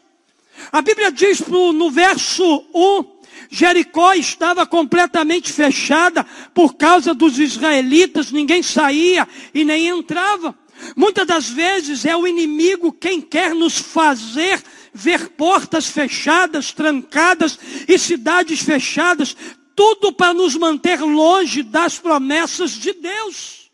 A 0.71 0.83
Bíblia 0.83 1.11
diz 1.11 1.41
no 1.41 1.91
verso 1.91 2.65
1, 2.75 3.05
Jericó 3.49 4.13
estava 4.13 4.67
completamente 4.67 5.53
fechada 5.53 6.25
por 6.55 6.75
causa 6.75 7.15
dos 7.15 7.39
israelitas, 7.39 8.31
ninguém 8.31 8.63
saía 8.63 9.27
e 9.53 9.65
nem 9.65 9.89
entrava. 9.89 10.55
Muitas 10.97 11.27
das 11.27 11.49
vezes 11.49 12.05
é 12.05 12.17
o 12.17 12.27
inimigo 12.27 12.93
quem 12.93 13.21
quer 13.21 13.55
nos 13.55 13.79
fazer 13.79 14.63
ver 14.93 15.31
portas 15.31 15.87
fechadas, 15.87 16.73
trancadas 16.73 17.59
e 17.89 17.99
cidades 17.99 18.61
fechadas, 18.61 19.37
tudo 19.75 20.13
para 20.13 20.35
nos 20.35 20.57
manter 20.57 21.01
longe 21.01 21.63
das 21.63 21.99
promessas 21.99 22.73
de 22.73 22.93
Deus. 22.93 23.71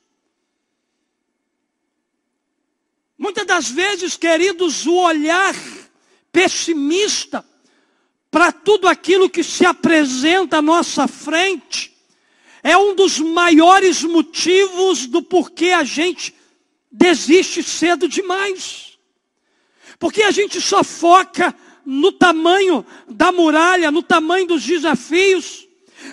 Muitas 3.18 3.46
das 3.46 3.70
vezes, 3.70 4.16
queridos, 4.16 4.86
o 4.86 4.94
olhar 4.94 5.54
pessimista 6.30 7.44
para 8.30 8.52
tudo 8.52 8.86
aquilo 8.86 9.30
que 9.30 9.42
se 9.42 9.64
apresenta 9.64 10.58
à 10.58 10.62
nossa 10.62 11.08
frente 11.08 11.96
é 12.62 12.76
um 12.76 12.94
dos 12.94 13.18
maiores 13.18 14.02
motivos 14.02 15.06
do 15.06 15.22
porquê 15.22 15.70
a 15.70 15.84
gente 15.84 16.35
desiste 16.90 17.62
cedo 17.62 18.08
demais. 18.08 18.98
Porque 19.98 20.22
a 20.22 20.30
gente 20.30 20.60
só 20.60 20.84
foca 20.84 21.54
no 21.84 22.12
tamanho 22.12 22.84
da 23.08 23.30
muralha, 23.30 23.90
no 23.90 24.02
tamanho 24.02 24.46
dos 24.46 24.64
desafios. 24.64 25.66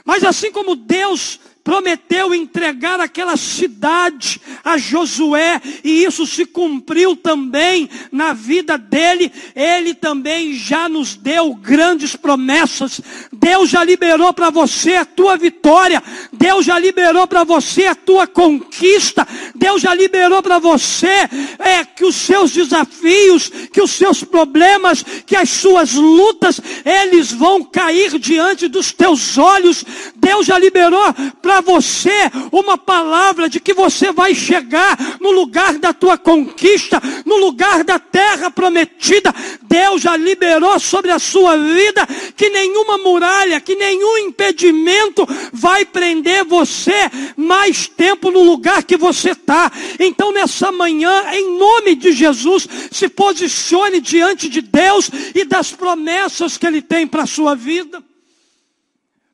Mas 0.06 0.24
assim 0.24 0.52
como 0.52 0.76
Deus 0.76 1.40
prometeu 1.64 2.36
entregar 2.36 3.00
aquela 3.00 3.38
cidade 3.38 4.42
a 4.64 4.78
Josué, 4.78 5.62
e 5.84 6.04
isso 6.04 6.26
se 6.26 6.46
cumpriu 6.46 7.16
também 7.16 7.90
na 8.12 8.34
vida 8.34 8.78
dele. 8.78 9.32
Ele 9.56 9.94
também 9.94 10.54
já 10.54 10.90
nos 10.90 11.16
deu 11.16 11.56
grandes 11.56 12.16
promessas. 12.16 13.00
Deus 13.32 13.70
já 13.70 13.84
liberou 13.84 14.34
para 14.34 14.50
você 14.50 14.96
a 14.96 15.06
tua 15.06 15.38
vitória. 15.38 16.04
Deus 16.34 16.66
já 16.66 16.78
liberou 16.78 17.28
para 17.28 17.44
você 17.44 17.86
a 17.86 17.96
tua 17.96 18.28
conquista. 18.28 19.26
Deus 19.56 19.82
já 19.82 19.94
liberou 19.94 20.44
para 20.44 20.60
você 20.60 21.30
é, 21.60 21.86
que 21.86 22.04
os 22.04 22.16
seus 22.16 22.52
desafios, 22.52 23.50
que 23.72 23.82
os 23.82 23.92
seus 23.92 24.24
problemas, 24.24 25.04
que 25.26 25.36
as 25.36 25.50
suas 25.50 25.94
lutas, 25.94 26.60
eles 26.84 27.32
vão 27.32 27.64
cair 27.64 28.20
diante 28.20 28.68
dos 28.68 28.92
teus 28.92 29.38
olhos. 29.38 29.86
Deus 30.16 30.46
já 30.46 30.60
liberou 30.60 31.14
para 31.42 31.53
para 31.54 31.62
você 31.62 32.32
uma 32.52 32.80
palavra 32.80 33.48
de 33.48 33.60
que 33.60 33.76
você 33.76 34.12
vai 34.12 34.34
chegar 34.34 34.98
no 35.20 35.30
lugar 35.30 35.78
da 35.78 35.94
tua 35.94 36.18
conquista, 36.18 37.00
no 37.26 37.38
lugar 37.38 37.84
da 37.84 38.00
terra 38.00 38.50
prometida. 38.50 39.32
Deus 39.62 40.02
já 40.02 40.18
liberou 40.18 40.80
sobre 40.80 41.12
a 41.12 41.20
sua 41.20 41.56
vida 41.56 42.08
que 42.36 42.50
nenhuma 42.50 42.98
muralha, 42.98 43.62
que 43.62 43.76
nenhum 43.76 44.18
impedimento 44.18 45.28
vai 45.52 45.86
prender 45.86 46.44
você 46.44 47.12
mais 47.38 47.88
tempo 47.88 48.32
no 48.32 48.42
lugar 48.42 48.84
que 48.84 48.98
você 48.98 49.32
está. 49.32 49.72
Então, 50.00 50.32
nessa 50.32 50.72
manhã, 50.72 51.24
em 51.34 51.60
nome 51.60 51.94
de 51.94 52.14
Jesus, 52.14 52.68
se 52.92 53.08
posicione 53.10 54.02
diante 54.02 54.50
de 54.50 54.62
Deus 54.62 55.08
e 55.36 55.46
das 55.46 55.72
promessas 55.72 56.58
que 56.58 56.66
Ele 56.66 56.82
tem 56.82 57.06
para 57.06 57.24
a 57.24 57.28
sua 57.28 57.54
vida. 57.56 58.04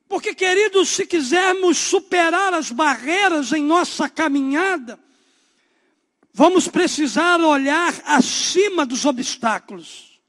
Porque, 0.10 0.34
queridos, 0.34 0.90
se 0.90 1.06
quisermos 1.06 1.78
superar 1.78 2.52
as 2.52 2.72
barreiras 2.72 3.54
em 3.54 3.64
nossa 3.64 4.10
caminhada, 4.10 5.00
vamos 6.34 6.68
precisar 6.68 7.40
olhar 7.40 7.94
acima 8.08 8.88
dos 8.88 9.06
obstáculos. 9.06 10.20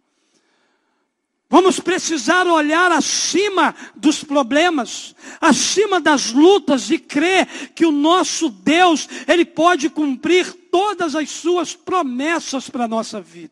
Vamos 1.48 1.80
precisar 1.80 2.46
olhar 2.46 2.92
acima 2.92 3.74
dos 3.96 4.22
problemas, 4.22 5.16
acima 5.40 5.98
das 5.98 6.30
lutas 6.30 6.90
e 6.90 6.98
crer 6.98 7.72
que 7.74 7.86
o 7.86 7.90
nosso 7.90 8.50
Deus, 8.50 9.08
Ele 9.26 9.46
pode 9.46 9.88
cumprir 9.88 10.52
todas 10.70 11.16
as 11.16 11.30
suas 11.30 11.74
promessas 11.74 12.68
para 12.68 12.84
a 12.84 12.88
nossa 12.88 13.18
vida. 13.20 13.50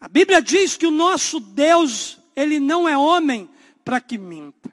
A 0.00 0.08
Bíblia 0.08 0.40
diz 0.40 0.78
que 0.78 0.86
o 0.86 0.90
nosso 0.90 1.38
Deus, 1.38 2.18
Ele 2.34 2.58
não 2.58 2.88
é 2.88 2.96
homem 2.96 3.48
para 3.86 4.00
que 4.00 4.18
minta. 4.18 4.68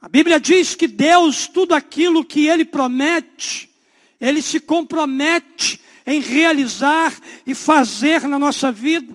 A 0.00 0.08
Bíblia 0.08 0.40
diz 0.40 0.74
que 0.74 0.88
Deus, 0.88 1.46
tudo 1.46 1.74
aquilo 1.74 2.24
que 2.24 2.46
Ele 2.46 2.64
promete, 2.64 3.68
Ele 4.18 4.40
se 4.40 4.58
compromete 4.58 5.78
em 6.06 6.22
realizar 6.22 7.12
e 7.46 7.54
fazer 7.54 8.26
na 8.26 8.38
nossa 8.38 8.72
vida. 8.72 9.14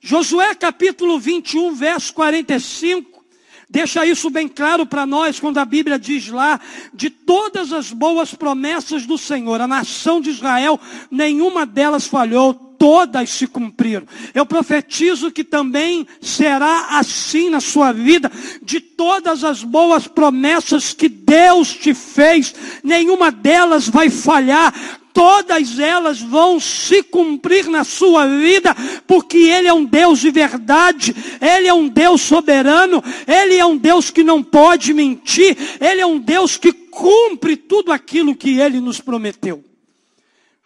Josué 0.00 0.54
capítulo 0.54 1.20
21, 1.20 1.74
verso 1.74 2.14
45, 2.14 3.22
deixa 3.68 4.06
isso 4.06 4.30
bem 4.30 4.48
claro 4.48 4.86
para 4.86 5.04
nós 5.04 5.38
quando 5.38 5.58
a 5.58 5.64
Bíblia 5.66 5.98
diz 5.98 6.28
lá, 6.28 6.58
de 6.94 7.10
todas 7.10 7.74
as 7.74 7.92
boas 7.92 8.34
promessas 8.34 9.04
do 9.04 9.18
Senhor, 9.18 9.60
a 9.60 9.68
nação 9.68 10.18
de 10.18 10.30
Israel, 10.30 10.80
nenhuma 11.10 11.66
delas 11.66 12.06
falhou, 12.06 12.63
todas 12.78 13.30
se 13.30 13.46
cumpriram. 13.46 14.06
Eu 14.34 14.44
profetizo 14.46 15.30
que 15.30 15.44
também 15.44 16.06
será 16.20 16.98
assim 16.98 17.50
na 17.50 17.60
sua 17.60 17.92
vida, 17.92 18.30
de 18.62 18.80
todas 18.80 19.44
as 19.44 19.62
boas 19.62 20.06
promessas 20.06 20.92
que 20.92 21.08
Deus 21.08 21.72
te 21.72 21.94
fez, 21.94 22.54
nenhuma 22.82 23.30
delas 23.30 23.88
vai 23.88 24.10
falhar, 24.10 24.72
todas 25.14 25.78
elas 25.78 26.20
vão 26.20 26.58
se 26.58 27.02
cumprir 27.04 27.68
na 27.68 27.84
sua 27.84 28.26
vida, 28.26 28.74
porque 29.06 29.38
Ele 29.38 29.68
é 29.68 29.72
um 29.72 29.84
Deus 29.84 30.18
de 30.18 30.30
verdade, 30.30 31.14
Ele 31.40 31.68
é 31.68 31.72
um 31.72 31.88
Deus 31.88 32.20
soberano, 32.20 33.02
Ele 33.26 33.54
é 33.54 33.64
um 33.64 33.76
Deus 33.76 34.10
que 34.10 34.24
não 34.24 34.42
pode 34.42 34.92
mentir, 34.92 35.56
Ele 35.80 36.00
é 36.00 36.06
um 36.06 36.18
Deus 36.18 36.56
que 36.56 36.72
cumpre 36.72 37.56
tudo 37.56 37.92
aquilo 37.92 38.34
que 38.34 38.58
Ele 38.58 38.80
nos 38.80 39.00
prometeu. 39.00 39.64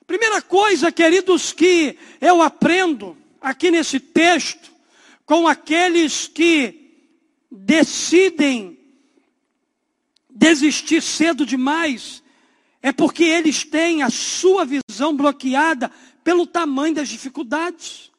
Primeira 0.08 0.40
coisa, 0.40 0.90
queridos, 0.90 1.52
que 1.52 1.98
eu 2.18 2.40
aprendo 2.40 3.14
aqui 3.38 3.70
nesse 3.70 4.00
texto, 4.00 4.72
com 5.26 5.46
aqueles 5.46 6.26
que 6.26 6.96
decidem 7.50 8.78
desistir 10.30 11.02
cedo 11.02 11.44
demais, 11.44 12.22
é 12.80 12.90
porque 12.90 13.22
eles 13.22 13.64
têm 13.64 14.02
a 14.02 14.08
sua 14.08 14.64
visão 14.64 15.14
bloqueada 15.14 15.92
pelo 16.24 16.46
tamanho 16.46 16.94
das 16.94 17.10
dificuldades. 17.10 18.10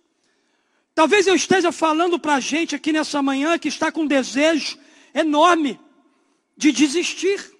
Talvez 0.93 1.25
eu 1.25 1.33
esteja 1.33 1.71
falando 1.71 2.19
para 2.19 2.35
a 2.35 2.39
gente 2.39 2.75
aqui 2.75 2.93
nessa 2.93 3.19
manhã 3.23 3.57
que 3.57 3.67
está 3.67 3.91
com 3.91 4.01
um 4.01 4.07
desejo 4.07 4.77
enorme 5.11 5.79
de 6.55 6.71
desistir. 6.71 7.51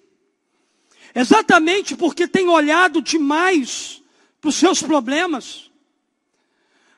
Exatamente 1.12 1.96
porque 1.96 2.28
tem 2.28 2.48
olhado 2.48 3.02
demais 3.02 3.99
para 4.40 4.48
os 4.48 4.54
seus 4.54 4.82
problemas. 4.82 5.70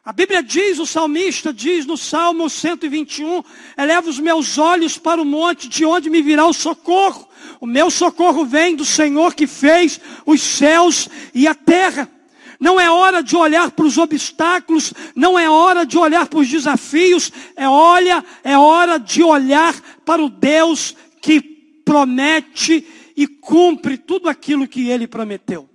A 0.05 0.13
Bíblia 0.13 0.43
diz, 0.43 0.81
o 0.81 0.87
salmista 0.87 1.53
diz 1.53 1.87
no 1.87 1.97
Salmo 1.97 2.51
121, 2.51 3.43
eleva 3.79 4.11
os 4.11 4.19
meus 4.19 4.59
olhos 4.59 4.99
para 4.99 5.23
o 5.23 5.25
monte, 5.25 5.69
de 5.69 5.85
onde 5.85 6.11
me 6.11 6.21
virá 6.21 6.45
o 6.45 6.53
socorro. 6.53 7.29
O 7.61 7.67
meu 7.67 7.89
socorro 7.89 8.45
vem 8.45 8.75
do 8.75 8.85
Senhor 8.85 9.33
que 9.33 9.47
fez 9.47 10.01
os 10.27 10.43
céus 10.43 11.09
e 11.33 11.47
a 11.47 11.55
terra. 11.55 12.11
Não 12.59 12.81
é 12.81 12.91
hora 12.91 13.23
de 13.23 13.37
olhar 13.37 13.71
para 13.71 13.87
os 13.87 13.97
obstáculos, 13.97 14.93
não 15.15 15.39
é 15.39 15.49
hora 15.49 15.87
de 15.87 15.97
olhar 15.97 16.27
para 16.27 16.41
os 16.41 16.49
desafios, 16.49 17.31
é 17.55 17.69
olha, 17.69 18.25
é 18.43 18.59
hora 18.59 18.99
de 18.99 19.23
olhar 19.23 19.75
para 20.05 20.23
o 20.23 20.29
Deus 20.29 20.97
que 21.21 21.41
promete 21.85 22.85
e 23.17 23.29
cumpre 23.29 23.97
tudo 23.97 24.29
aquilo 24.29 24.67
que 24.67 24.89
ele 24.89 25.07
prometeu. 25.07 25.72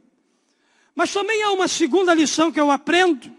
Mas 0.98 1.14
também 1.14 1.44
há 1.44 1.52
uma 1.52 1.68
segunda 1.68 2.12
lição 2.12 2.52
que 2.52 2.60
eu 2.60 2.72
aprendo. 2.72 3.32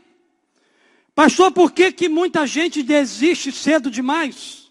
Pastor, 1.12 1.50
por 1.50 1.72
que, 1.72 1.90
que 1.90 2.08
muita 2.08 2.46
gente 2.46 2.84
desiste 2.84 3.50
cedo 3.50 3.90
demais? 3.90 4.70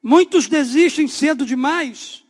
Muitos 0.00 0.46
desistem 0.46 1.08
cedo 1.08 1.44
demais, 1.44 2.22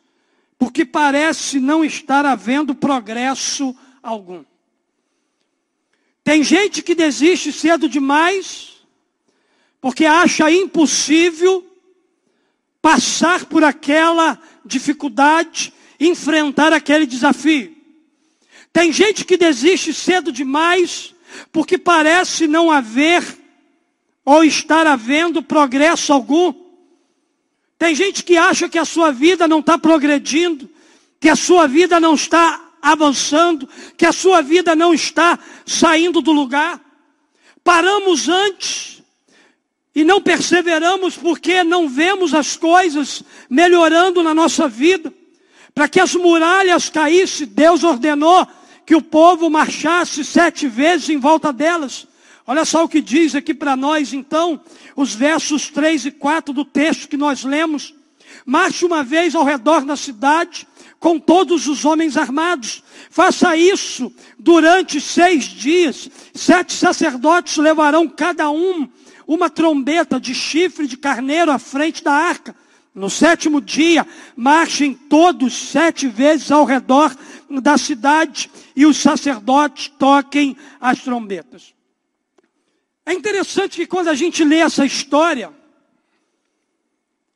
porque 0.59 0.83
parece 0.83 1.61
não 1.61 1.85
estar 1.85 2.25
havendo 2.25 2.75
progresso 2.75 3.77
algum. 4.03 4.43
Tem 6.25 6.43
gente 6.43 6.81
que 6.83 6.95
desiste 6.95 7.53
cedo 7.53 7.87
demais, 7.87 8.79
porque 9.79 10.07
acha 10.07 10.51
impossível 10.51 11.62
passar 12.81 13.45
por 13.45 13.62
aquela 13.62 14.41
dificuldade, 14.65 15.71
enfrentar 16.01 16.73
aquele 16.73 17.05
desafio. 17.05 17.76
Tem 18.77 18.93
gente 18.93 19.25
que 19.25 19.39
desiste 19.39 19.95
cedo 19.95 20.31
demais 20.31 21.15
porque 21.51 21.79
parece 21.79 22.47
não 22.47 22.71
haver 22.71 23.25
ou 24.23 24.45
estar 24.45 24.87
havendo 24.87 25.43
progresso 25.43 26.12
algum. 26.12 26.53
Tem 27.79 27.95
gente 27.95 28.23
que 28.23 28.37
acha 28.37 28.69
que 28.69 28.79
a 28.79 28.85
sua 28.85 29.11
vida 29.11 29.49
não 29.49 29.61
está 29.61 29.79
progredindo, 29.79 30.69
que 31.19 31.31
a 31.31 31.35
sua 31.35 31.67
vida 31.67 31.99
não 31.99 32.17
está 32.17 32.69
avançando, 32.83 33.67
que 33.97 34.05
a 34.05 34.12
sua 34.12 34.43
vida 34.43 34.77
não 34.77 34.93
está 34.93 35.39
saindo 35.65 36.21
do 36.21 36.33
lugar. 36.33 36.79
Paramos 37.65 38.29
antes 38.29 39.03
e 39.95 40.05
não 40.05 40.21
perseveramos 40.21 41.17
porque 41.17 41.65
não 41.65 41.89
vemos 41.89 42.35
as 42.35 42.59
coisas 42.59 43.23
melhorando 43.49 44.23
na 44.23 44.35
nossa 44.35 44.69
vida. 44.69 45.11
Para 45.75 45.89
que 45.89 45.99
as 45.99 46.15
muralhas 46.15 46.91
caíssem, 46.91 47.47
Deus 47.47 47.83
ordenou 47.83 48.47
que 48.87 48.94
o 48.94 49.03
povo 49.03 49.51
marchasse 49.51 50.25
sete 50.25 50.68
vezes 50.68 51.09
em 51.09 51.18
volta 51.18 51.53
delas. 51.53 52.07
Olha 52.46 52.64
só 52.64 52.85
o 52.85 52.88
que 52.88 53.01
diz 53.01 53.35
aqui 53.35 53.53
para 53.53 53.75
nós, 53.75 54.12
então, 54.12 54.61
os 54.94 55.12
versos 55.12 55.68
3 55.68 56.07
e 56.07 56.11
4 56.12 56.55
do 56.55 56.64
texto 56.64 57.09
que 57.09 57.16
nós 57.16 57.42
lemos. 57.42 57.92
Marche 58.46 58.85
uma 58.85 59.03
vez 59.03 59.35
ao 59.35 59.44
redor 59.44 59.85
da 59.85 59.96
cidade 59.96 60.68
com 61.01 61.18
todos 61.18 61.66
os 61.66 61.85
homens 61.85 62.16
armados. 62.16 62.85
Faça 63.11 63.57
isso 63.57 64.12
durante 64.38 65.01
seis 65.01 65.44
dias. 65.44 66.09
Sete 66.33 66.72
sacerdotes 66.72 67.57
levarão 67.57 68.09
cada 68.09 68.49
um 68.51 68.88
uma 69.27 69.51
trombeta 69.51 70.20
de 70.20 70.33
chifre 70.33 70.87
de 70.87 70.96
carneiro 70.96 71.51
à 71.51 71.59
frente 71.59 72.05
da 72.05 72.12
arca. 72.12 72.55
No 72.96 73.11
sétimo 73.11 73.61
dia, 73.61 74.06
marchem 74.35 74.94
todos 74.94 75.52
sete 75.52 76.09
vezes 76.09 76.50
ao 76.50 76.64
redor 76.64 77.14
da 77.61 77.76
cidade 77.76 78.50
e 78.74 78.87
os 78.87 78.96
sacerdotes 78.96 79.88
toquem 79.98 80.56
as 80.80 81.02
trombetas. 81.02 81.74
É 83.04 83.12
interessante 83.12 83.76
que 83.76 83.87
quando 83.87 84.09
a 84.09 84.14
gente 84.14 84.42
lê 84.42 84.61
essa 84.61 84.87
história, 84.87 85.52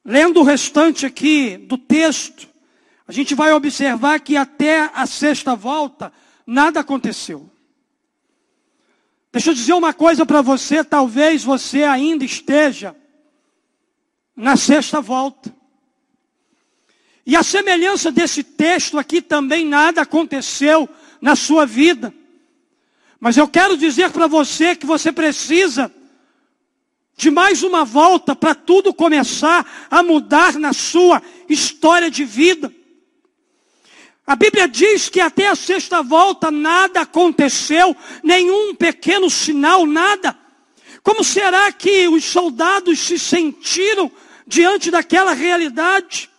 lendo 0.02 0.40
o 0.40 0.44
restante 0.44 1.04
aqui 1.04 1.58
do 1.58 1.76
texto, 1.76 2.48
a 3.06 3.12
gente 3.12 3.34
vai 3.34 3.52
observar 3.52 4.18
que 4.20 4.38
até 4.38 4.90
a 4.94 5.04
sexta 5.04 5.54
volta 5.54 6.10
nada 6.46 6.80
aconteceu. 6.80 7.50
Deixa 9.30 9.50
eu 9.50 9.54
dizer 9.54 9.74
uma 9.74 9.92
coisa 9.92 10.24
para 10.24 10.40
você, 10.40 10.82
talvez 10.82 11.44
você 11.44 11.82
ainda 11.82 12.24
esteja 12.24 12.96
na 14.40 14.57
sexta 14.57 15.00
volta. 15.00 15.55
E 17.26 17.37
a 17.37 17.42
semelhança 17.42 18.11
desse 18.11 18.42
texto 18.42 18.98
aqui 18.98 19.20
também 19.20 19.66
nada 19.66 20.00
aconteceu 20.00 20.88
na 21.20 21.37
sua 21.37 21.66
vida. 21.66 22.12
Mas 23.20 23.37
eu 23.37 23.46
quero 23.46 23.76
dizer 23.76 24.11
para 24.11 24.26
você 24.26 24.74
que 24.74 24.87
você 24.87 25.12
precisa 25.12 25.92
de 27.16 27.31
mais 27.31 27.62
uma 27.62 27.85
volta 27.85 28.35
para 28.35 28.55
tudo 28.55 28.94
começar 28.94 29.87
a 29.90 30.03
mudar 30.03 30.55
na 30.55 30.72
sua 30.72 31.22
história 31.46 32.11
de 32.11 32.24
vida. 32.24 32.74
A 34.26 34.35
Bíblia 34.35 34.66
diz 34.66 35.11
que 35.11 35.20
até 35.20 35.48
a 35.48 35.55
sexta 35.55 36.03
volta 36.03 36.50
nada 36.50 37.03
aconteceu, 37.03 37.94
nenhum 38.22 38.74
pequeno 38.74 39.29
sinal, 39.29 39.85
nada. 39.85 40.35
Como 41.03 41.22
será 41.22 41.70
que 41.72 42.09
os 42.09 42.24
soldados 42.24 42.98
se 43.00 43.18
sentiram 43.18 44.11
diante 44.46 44.90
daquela 44.90 45.33
realidade? 45.33 46.31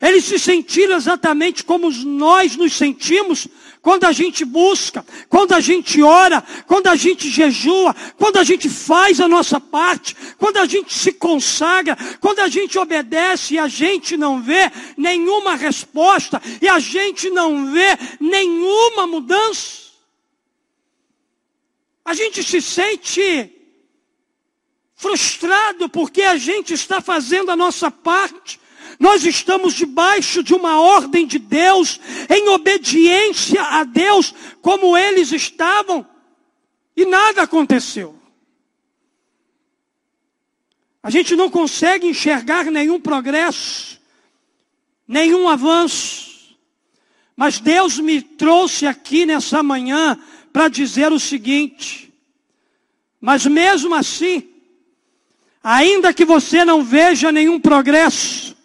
Eles 0.00 0.24
se 0.24 0.38
sentiram 0.38 0.96
exatamente 0.96 1.64
como 1.64 1.90
nós 1.90 2.56
nos 2.56 2.72
sentimos 2.74 3.48
quando 3.82 4.04
a 4.04 4.12
gente 4.12 4.44
busca, 4.44 5.04
quando 5.28 5.52
a 5.54 5.60
gente 5.60 6.02
ora, 6.02 6.42
quando 6.66 6.86
a 6.88 6.94
gente 6.94 7.28
jejua, 7.28 7.94
quando 8.16 8.36
a 8.36 8.44
gente 8.44 8.68
faz 8.68 9.20
a 9.20 9.26
nossa 9.26 9.60
parte, 9.60 10.16
quando 10.36 10.58
a 10.58 10.66
gente 10.66 10.92
se 10.92 11.12
consagra, 11.12 11.96
quando 12.20 12.40
a 12.40 12.48
gente 12.48 12.78
obedece 12.78 13.54
e 13.54 13.58
a 13.58 13.66
gente 13.66 14.16
não 14.16 14.40
vê 14.42 14.70
nenhuma 14.96 15.56
resposta 15.56 16.40
e 16.60 16.68
a 16.68 16.78
gente 16.78 17.30
não 17.30 17.72
vê 17.72 17.98
nenhuma 18.20 19.06
mudança. 19.06 19.88
A 22.04 22.14
gente 22.14 22.42
se 22.42 22.60
sente 22.60 23.57
frustrado 24.98 25.88
porque 25.88 26.22
a 26.22 26.36
gente 26.36 26.74
está 26.74 27.00
fazendo 27.00 27.52
a 27.52 27.56
nossa 27.56 27.88
parte. 27.88 28.60
Nós 28.98 29.24
estamos 29.24 29.74
debaixo 29.74 30.42
de 30.42 30.52
uma 30.52 30.80
ordem 30.80 31.24
de 31.24 31.38
Deus, 31.38 32.00
em 32.28 32.48
obediência 32.48 33.62
a 33.62 33.84
Deus, 33.84 34.34
como 34.60 34.98
eles 34.98 35.30
estavam, 35.30 36.04
e 36.96 37.06
nada 37.06 37.42
aconteceu. 37.42 38.18
A 41.00 41.10
gente 41.10 41.36
não 41.36 41.48
consegue 41.48 42.08
enxergar 42.08 42.64
nenhum 42.64 43.00
progresso, 43.00 44.00
nenhum 45.06 45.48
avanço. 45.48 46.56
Mas 47.36 47.60
Deus 47.60 48.00
me 48.00 48.20
trouxe 48.20 48.84
aqui 48.84 49.24
nessa 49.24 49.62
manhã 49.62 50.20
para 50.52 50.66
dizer 50.66 51.12
o 51.12 51.20
seguinte: 51.20 52.12
mas 53.20 53.46
mesmo 53.46 53.94
assim, 53.94 54.57
Ainda 55.70 56.14
que 56.14 56.24
você 56.24 56.64
não 56.64 56.82
veja 56.82 57.30
nenhum 57.30 57.60
progresso, 57.60 58.56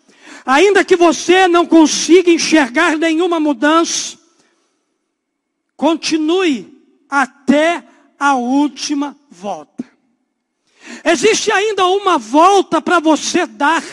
ainda 0.46 0.86
que 0.86 0.96
você 0.96 1.50
não 1.50 1.66
consiga 1.66 2.32
enxergar 2.32 2.98
nenhuma 2.98 3.42
mudança, 3.42 4.18
continue 5.76 6.82
até 7.10 7.84
a 8.18 8.36
última 8.36 9.18
volta. 9.30 9.84
Existe 11.04 11.52
ainda 11.52 11.86
uma 11.88 12.18
volta 12.18 12.82
para 12.82 13.02
você 13.02 13.46
dar. 13.46 13.84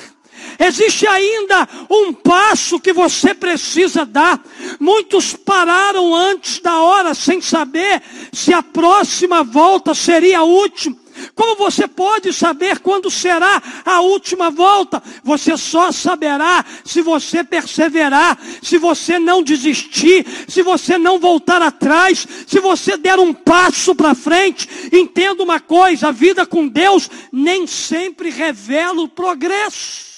Existe 0.57 1.05
ainda 1.05 1.69
um 1.91 2.13
passo 2.13 2.79
que 2.79 2.93
você 2.93 3.35
precisa 3.35 4.07
dar. 4.07 4.41
Muitos 4.79 5.35
pararam 5.35 6.15
antes 6.15 6.61
da 6.61 6.79
hora 6.79 7.13
sem 7.13 7.41
saber 7.41 8.01
se 8.33 8.55
a 8.55 8.63
próxima 8.63 9.43
volta 9.43 9.97
seria 9.97 10.39
a 10.39 10.45
última. 10.45 11.10
Como 11.35 11.57
você 11.57 11.87
pode 11.87 12.33
saber 12.33 12.81
quando 12.81 13.11
será 13.11 13.63
a 13.85 14.01
última 14.01 14.51
volta? 14.51 15.03
Você 15.23 15.57
só 15.57 15.93
saberá 15.93 16.65
se 16.85 17.03
você 17.03 17.43
perseverar, 17.45 18.39
se 18.63 18.79
você 18.79 19.19
não 19.19 19.43
desistir, 19.43 20.27
se 20.49 20.63
você 20.63 20.99
não 20.99 21.19
voltar 21.19 21.63
atrás, 21.63 22.27
se 22.47 22.61
você 22.61 22.97
der 22.97 23.19
um 23.19 23.33
passo 23.33 23.95
para 23.95 24.15
frente. 24.15 24.69
Entenda 24.93 25.43
uma 25.43 25.61
coisa: 25.61 26.09
a 26.09 26.13
vida 26.13 26.47
com 26.47 26.67
Deus 26.67 27.11
nem 27.33 27.67
sempre 27.67 28.31
revela 28.31 29.03
o 29.03 29.09
progresso. 29.09 30.11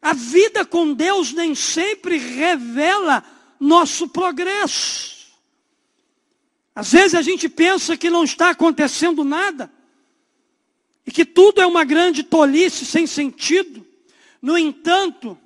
A 0.00 0.12
vida 0.12 0.66
com 0.66 0.92
Deus 0.92 1.32
nem 1.32 1.54
sempre 1.54 2.18
revela 2.18 3.24
nosso 3.58 4.06
progresso. 4.06 5.13
Às 6.74 6.90
vezes 6.92 7.14
a 7.14 7.22
gente 7.22 7.48
pensa 7.48 7.96
que 7.96 8.10
não 8.10 8.24
está 8.24 8.50
acontecendo 8.50 9.22
nada, 9.22 9.70
e 11.06 11.10
que 11.10 11.24
tudo 11.24 11.60
é 11.60 11.66
uma 11.66 11.84
grande 11.84 12.22
tolice 12.22 12.84
sem 12.84 13.06
sentido. 13.06 13.86
No 14.40 14.56
entanto, 14.56 15.38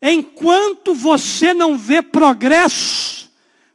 enquanto 0.00 0.94
você 0.94 1.52
não 1.54 1.76
vê 1.76 2.02
progresso, 2.02 3.30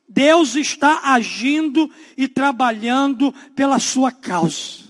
Deus 0.08 0.56
está 0.56 1.02
agindo 1.12 1.92
e 2.16 2.28
trabalhando 2.28 3.34
pela 3.56 3.80
sua 3.80 4.12
causa. 4.12 4.86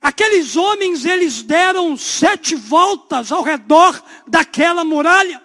Aqueles 0.00 0.56
homens, 0.56 1.04
eles 1.04 1.42
deram 1.42 1.96
sete 1.96 2.54
voltas 2.54 3.32
ao 3.32 3.42
redor 3.42 4.02
daquela 4.26 4.84
muralha. 4.84 5.42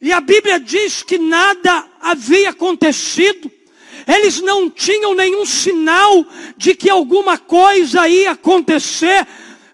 E 0.00 0.12
a 0.12 0.20
Bíblia 0.20 0.60
diz 0.60 1.02
que 1.02 1.18
nada 1.18 1.84
havia 2.00 2.50
acontecido. 2.50 3.50
Eles 4.06 4.40
não 4.40 4.70
tinham 4.70 5.14
nenhum 5.14 5.44
sinal 5.44 6.24
de 6.56 6.74
que 6.74 6.88
alguma 6.88 7.36
coisa 7.36 8.08
ia 8.08 8.30
acontecer. 8.30 9.26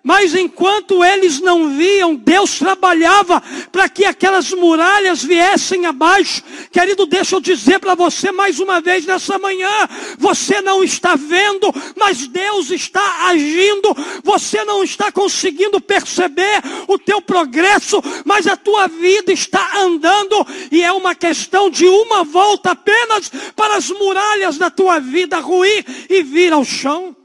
Mas 0.06 0.34
enquanto 0.34 1.02
eles 1.02 1.40
não 1.40 1.70
viam, 1.70 2.14
Deus 2.14 2.58
trabalhava 2.58 3.42
para 3.72 3.88
que 3.88 4.04
aquelas 4.04 4.52
muralhas 4.52 5.24
viessem 5.24 5.86
abaixo. 5.86 6.42
Querido, 6.70 7.06
deixa 7.06 7.36
eu 7.36 7.40
dizer 7.40 7.78
para 7.78 7.94
você 7.94 8.30
mais 8.30 8.60
uma 8.60 8.82
vez 8.82 9.06
nessa 9.06 9.38
manhã: 9.38 9.70
você 10.18 10.60
não 10.60 10.84
está 10.84 11.16
vendo, 11.16 11.72
mas 11.96 12.26
Deus 12.26 12.70
está 12.70 13.28
agindo. 13.28 13.96
Você 14.22 14.62
não 14.64 14.84
está 14.84 15.10
conseguindo 15.10 15.80
perceber 15.80 16.62
o 16.86 16.98
teu 16.98 17.22
progresso, 17.22 18.02
mas 18.26 18.46
a 18.46 18.58
tua 18.58 18.86
vida 18.88 19.32
está 19.32 19.78
andando 19.78 20.46
e 20.70 20.82
é 20.82 20.92
uma 20.92 21.14
questão 21.14 21.70
de 21.70 21.86
uma 21.86 22.24
volta 22.24 22.72
apenas 22.72 23.32
para 23.56 23.76
as 23.76 23.88
muralhas 23.88 24.58
da 24.58 24.68
tua 24.68 24.98
vida 24.98 25.40
ruir 25.40 25.82
e 26.10 26.22
vir 26.22 26.52
ao 26.52 26.62
chão. 26.62 27.16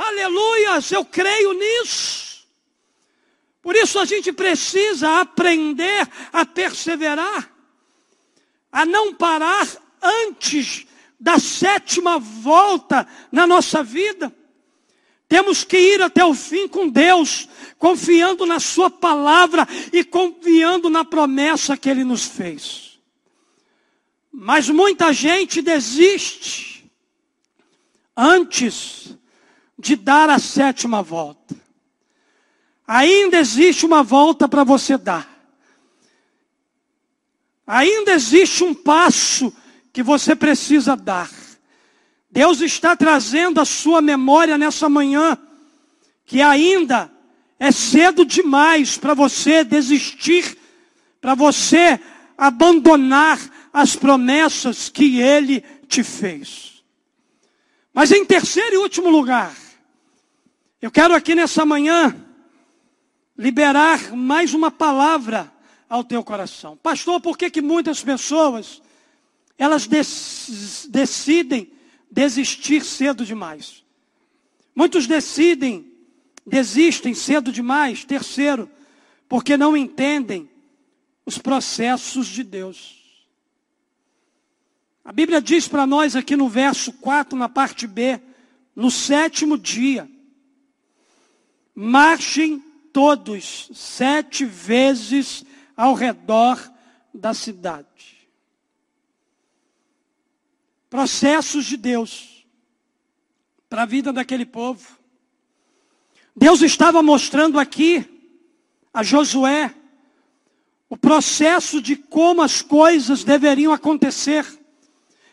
Aleluias, 0.00 0.90
eu 0.92 1.04
creio 1.04 1.52
nisso. 1.52 2.48
Por 3.60 3.76
isso 3.76 3.98
a 3.98 4.06
gente 4.06 4.32
precisa 4.32 5.20
aprender 5.20 6.08
a 6.32 6.46
perseverar, 6.46 7.52
a 8.72 8.86
não 8.86 9.12
parar 9.12 9.68
antes 10.02 10.86
da 11.20 11.38
sétima 11.38 12.18
volta 12.18 13.06
na 13.30 13.46
nossa 13.46 13.82
vida. 13.82 14.34
Temos 15.28 15.64
que 15.64 15.76
ir 15.76 16.00
até 16.00 16.24
o 16.24 16.32
fim 16.32 16.66
com 16.66 16.88
Deus, 16.88 17.46
confiando 17.78 18.46
na 18.46 18.58
Sua 18.58 18.88
palavra 18.88 19.68
e 19.92 20.02
confiando 20.02 20.88
na 20.88 21.04
promessa 21.04 21.76
que 21.76 21.90
Ele 21.90 22.04
nos 22.04 22.24
fez. 22.24 22.98
Mas 24.32 24.70
muita 24.70 25.12
gente 25.12 25.60
desiste 25.60 26.90
antes 28.16 29.19
de 29.80 29.96
dar 29.96 30.28
a 30.28 30.38
sétima 30.38 31.02
volta. 31.02 31.56
Ainda 32.86 33.38
existe 33.38 33.86
uma 33.86 34.02
volta 34.02 34.46
para 34.48 34.62
você 34.62 34.98
dar. 34.98 35.28
Ainda 37.66 38.12
existe 38.12 38.62
um 38.62 38.74
passo 38.74 39.52
que 39.92 40.02
você 40.02 40.36
precisa 40.36 40.94
dar. 40.94 41.30
Deus 42.30 42.60
está 42.60 42.94
trazendo 42.94 43.60
a 43.60 43.64
sua 43.64 44.00
memória 44.00 44.58
nessa 44.58 44.88
manhã 44.88 45.38
que 46.26 46.42
ainda 46.42 47.10
é 47.58 47.72
cedo 47.72 48.24
demais 48.24 48.98
para 48.98 49.14
você 49.14 49.64
desistir, 49.64 50.56
para 51.20 51.34
você 51.34 51.98
abandonar 52.36 53.38
as 53.72 53.96
promessas 53.96 54.88
que 54.88 55.20
Ele 55.20 55.60
te 55.88 56.02
fez. 56.02 56.82
Mas 57.92 58.12
em 58.12 58.24
terceiro 58.24 58.74
e 58.74 58.78
último 58.78 59.10
lugar, 59.10 59.54
eu 60.80 60.90
quero 60.90 61.14
aqui 61.14 61.34
nessa 61.34 61.66
manhã 61.66 62.16
liberar 63.36 64.14
mais 64.16 64.54
uma 64.54 64.70
palavra 64.70 65.52
ao 65.88 66.02
teu 66.02 66.22
coração. 66.24 66.76
Pastor, 66.76 67.20
por 67.20 67.36
que, 67.36 67.50
que 67.50 67.60
muitas 67.60 68.02
pessoas 68.02 68.80
elas 69.58 69.86
decidem 70.88 71.70
desistir 72.10 72.84
cedo 72.84 73.24
demais? 73.26 73.84
Muitos 74.74 75.06
decidem, 75.06 75.92
desistem 76.46 77.12
cedo 77.12 77.52
demais. 77.52 78.04
Terceiro, 78.04 78.70
porque 79.28 79.56
não 79.56 79.76
entendem 79.76 80.48
os 81.26 81.36
processos 81.36 82.26
de 82.26 82.42
Deus. 82.42 82.98
A 85.04 85.12
Bíblia 85.12 85.40
diz 85.42 85.68
para 85.68 85.86
nós 85.86 86.16
aqui 86.16 86.36
no 86.36 86.48
verso 86.48 86.92
4, 86.94 87.38
na 87.38 87.48
parte 87.48 87.86
B, 87.86 88.20
no 88.74 88.90
sétimo 88.90 89.58
dia, 89.58 90.08
Marchem 91.74 92.60
todos 92.92 93.70
sete 93.72 94.44
vezes 94.44 95.44
ao 95.76 95.94
redor 95.94 96.58
da 97.14 97.32
cidade. 97.32 97.86
Processos 100.88 101.64
de 101.64 101.76
Deus 101.76 102.44
para 103.68 103.82
a 103.82 103.86
vida 103.86 104.12
daquele 104.12 104.44
povo. 104.44 104.98
Deus 106.34 106.62
estava 106.62 107.02
mostrando 107.02 107.58
aqui 107.58 108.04
a 108.92 109.02
Josué 109.02 109.74
o 110.88 110.96
processo 110.96 111.80
de 111.80 111.94
como 111.94 112.42
as 112.42 112.60
coisas 112.60 113.22
deveriam 113.22 113.72
acontecer. 113.72 114.44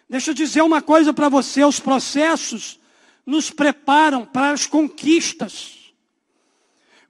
Deixa 0.07 0.29
eu 0.29 0.35
dizer 0.35 0.61
uma 0.61 0.81
coisa 0.81 1.11
para 1.11 1.29
você: 1.29 1.65
os 1.65 1.79
processos 1.79 2.79
nos 3.25 3.49
preparam 3.49 4.25
para 4.25 4.51
as 4.51 4.67
conquistas. 4.67 5.76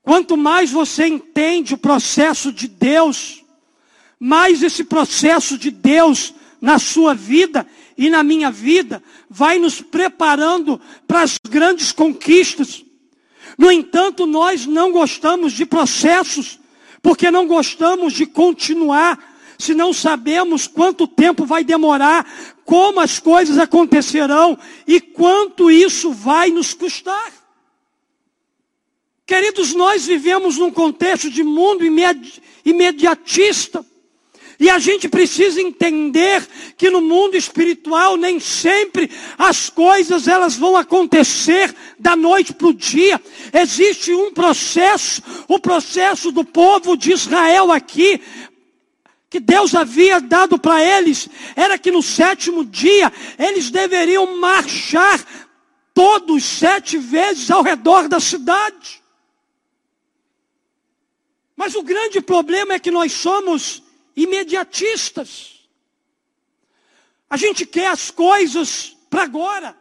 Quanto 0.08 0.38
mais 0.38 0.72
você 0.72 1.06
entende 1.06 1.74
o 1.74 1.78
processo 1.78 2.50
de 2.50 2.66
Deus, 2.66 3.44
mais 4.18 4.64
esse 4.64 4.86
processo 4.86 5.58
de 5.58 5.70
Deus 5.70 6.34
na 6.62 6.80
sua 6.80 7.14
vida 7.14 7.68
e 7.98 8.10
na 8.10 8.24
minha 8.24 8.50
vida 8.50 9.04
vai 9.30 9.60
nos 9.60 9.82
preparando 9.82 10.80
para 11.06 11.24
as 11.24 11.38
grandes 11.38 11.92
conquistas. 11.92 12.86
No 13.58 13.70
entanto, 13.70 14.26
nós 14.26 14.66
não 14.66 14.94
gostamos 14.94 15.52
de 15.52 15.66
processos, 15.66 16.58
porque 17.02 17.30
não 17.30 17.46
gostamos 17.46 18.14
de 18.14 18.26
continuar, 18.26 19.20
se 19.60 19.76
não 19.76 19.92
sabemos 19.92 20.68
quanto 20.68 21.06
tempo 21.06 21.46
vai 21.46 21.66
demorar, 21.66 22.26
como 22.64 23.02
as 23.02 23.20
coisas 23.20 23.58
acontecerão 23.58 24.58
e 24.88 25.02
quanto 25.02 25.70
isso 25.70 26.14
vai 26.14 26.50
nos 26.50 26.74
custar. 26.74 27.37
Queridos, 29.28 29.74
nós 29.74 30.06
vivemos 30.06 30.58
num 30.58 30.72
contexto 30.72 31.30
de 31.30 31.44
mundo 31.44 31.84
imediatista. 32.64 33.86
E 34.58 34.70
a 34.70 34.80
gente 34.80 35.10
precisa 35.10 35.62
entender 35.62 36.48
que 36.78 36.90
no 36.90 37.02
mundo 37.02 37.36
espiritual 37.36 38.16
nem 38.16 38.40
sempre 38.40 39.12
as 39.38 39.70
coisas 39.70 40.30
elas 40.30 40.56
vão 40.56 40.78
acontecer 40.78 41.76
da 42.00 42.16
noite 42.16 42.54
para 42.54 42.68
o 42.68 42.74
dia. 42.74 43.22
Existe 43.54 44.14
um 44.14 44.32
processo, 44.34 45.22
o 45.46 45.60
processo 45.60 46.32
do 46.32 46.46
povo 46.46 46.96
de 46.96 47.12
Israel 47.12 47.70
aqui, 47.70 48.22
que 49.30 49.42
Deus 49.42 49.76
havia 49.76 50.22
dado 50.22 50.58
para 50.58 50.82
eles, 50.82 51.28
era 51.54 51.78
que 51.78 51.92
no 51.92 52.02
sétimo 52.02 52.64
dia 52.64 53.12
eles 53.38 53.70
deveriam 53.70 54.40
marchar 54.40 55.20
todos 55.94 56.46
sete 56.46 56.98
vezes 56.98 57.52
ao 57.52 57.62
redor 57.62 58.08
da 58.08 58.22
cidade. 58.22 58.97
Mas 61.58 61.74
o 61.74 61.82
grande 61.82 62.22
problema 62.22 62.76
é 62.76 62.80
que 62.80 62.92
nós 62.92 63.12
somos 63.12 63.82
imediatistas. 64.16 65.68
A 67.28 67.36
gente 67.36 67.66
quer 67.66 67.88
as 67.88 68.12
coisas 68.12 68.96
para 69.10 69.24
agora. 69.24 69.76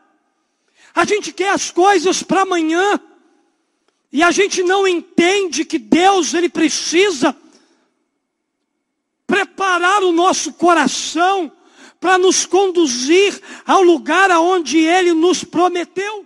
A 0.95 1.05
gente 1.05 1.33
quer 1.35 1.51
as 1.51 1.71
coisas 1.71 2.23
para 2.23 2.43
amanhã. 2.43 2.99
E 4.11 4.23
a 4.23 4.31
gente 4.31 4.63
não 4.63 4.89
entende 4.89 5.67
que 5.67 5.79
Deus 5.79 6.33
ele 6.33 6.49
precisa 6.49 7.37
preparar 9.27 10.03
o 10.03 10.13
nosso 10.13 10.55
coração 10.55 11.53
para 12.01 12.17
nos 12.17 12.47
conduzir 12.47 13.39
ao 13.67 13.83
lugar 13.83 14.31
aonde 14.31 14.79
ele 14.79 15.13
nos 15.13 15.45
prometeu. 15.45 16.26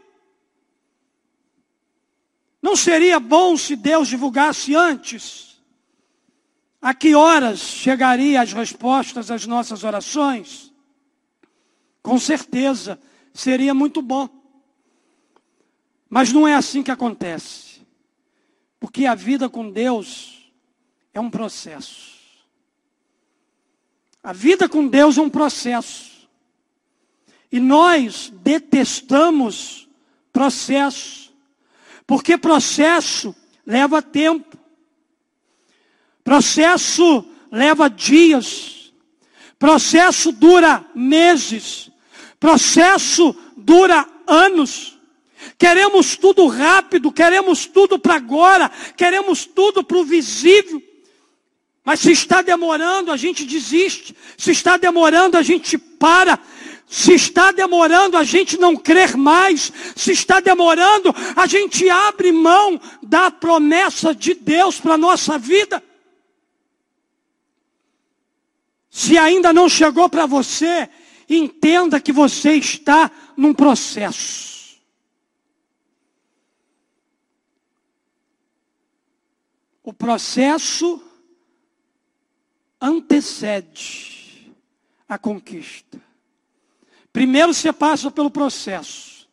Não 2.62 2.76
seria 2.76 3.18
bom 3.18 3.56
se 3.56 3.74
Deus 3.74 4.08
divulgasse 4.08 4.74
antes? 4.74 5.60
A 6.80 6.94
que 6.94 7.14
horas 7.14 7.60
chegaria 7.60 8.40
as 8.40 8.52
respostas 8.52 9.30
às 9.30 9.46
nossas 9.46 9.84
orações? 9.84 10.72
Com 12.02 12.18
certeza, 12.18 12.98
seria 13.32 13.74
muito 13.74 14.00
bom. 14.00 14.28
Mas 16.08 16.32
não 16.32 16.46
é 16.48 16.54
assim 16.54 16.82
que 16.82 16.90
acontece. 16.90 17.82
Porque 18.78 19.06
a 19.06 19.14
vida 19.14 19.48
com 19.48 19.70
Deus 19.70 20.50
é 21.12 21.20
um 21.20 21.30
processo. 21.30 22.18
A 24.22 24.32
vida 24.32 24.68
com 24.68 24.86
Deus 24.86 25.18
é 25.18 25.20
um 25.20 25.30
processo. 25.30 26.28
E 27.52 27.60
nós 27.60 28.32
detestamos 28.42 29.88
processo. 30.32 31.19
Porque 32.10 32.36
processo 32.36 33.32
leva 33.64 34.02
tempo. 34.02 34.58
Processo 36.24 37.24
leva 37.52 37.88
dias. 37.88 38.92
Processo 39.56 40.32
dura 40.32 40.84
meses. 40.92 41.88
Processo 42.40 43.32
dura 43.56 44.04
anos. 44.26 44.98
Queremos 45.56 46.16
tudo 46.16 46.48
rápido, 46.48 47.12
queremos 47.12 47.66
tudo 47.66 47.96
para 47.96 48.16
agora, 48.16 48.68
queremos 48.96 49.46
tudo 49.46 49.84
para 49.84 49.98
o 49.98 50.04
visível. 50.04 50.82
Mas 51.84 52.00
se 52.00 52.10
está 52.10 52.42
demorando, 52.42 53.12
a 53.12 53.16
gente 53.16 53.44
desiste. 53.44 54.16
Se 54.36 54.50
está 54.50 54.76
demorando, 54.76 55.38
a 55.38 55.42
gente 55.44 55.78
para. 55.78 56.40
Se 56.90 57.14
está 57.14 57.52
demorando, 57.52 58.16
a 58.16 58.24
gente 58.24 58.58
não 58.58 58.74
crer 58.74 59.16
mais. 59.16 59.72
Se 59.94 60.10
está 60.10 60.40
demorando, 60.40 61.14
a 61.36 61.46
gente 61.46 61.88
abre 61.88 62.32
mão 62.32 62.80
da 63.00 63.30
promessa 63.30 64.12
de 64.12 64.34
Deus 64.34 64.80
para 64.80 64.94
a 64.94 64.98
nossa 64.98 65.38
vida. 65.38 65.80
Se 68.90 69.16
ainda 69.16 69.52
não 69.52 69.68
chegou 69.68 70.08
para 70.08 70.26
você, 70.26 70.90
entenda 71.28 72.00
que 72.00 72.10
você 72.10 72.54
está 72.54 73.08
num 73.36 73.54
processo. 73.54 74.80
O 79.84 79.92
processo 79.92 81.00
antecede 82.80 84.52
a 85.08 85.16
conquista. 85.16 86.09
Primeiro 87.12 87.52
você 87.52 87.72
passa 87.72 88.10
pelo 88.10 88.30
processo. 88.30 89.28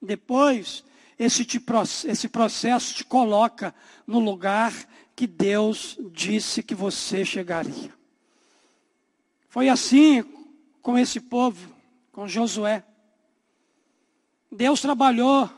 Depois, 0.00 0.84
esse, 1.18 1.44
te, 1.44 1.62
esse 2.06 2.28
processo 2.28 2.94
te 2.94 3.04
coloca 3.04 3.74
no 4.06 4.18
lugar 4.18 4.72
que 5.16 5.26
Deus 5.26 5.98
disse 6.12 6.62
que 6.62 6.74
você 6.74 7.24
chegaria. 7.24 7.92
Foi 9.48 9.68
assim 9.68 10.24
com 10.82 10.98
esse 10.98 11.20
povo, 11.20 11.72
com 12.12 12.28
Josué. 12.28 12.84
Deus 14.50 14.80
trabalhou 14.80 15.48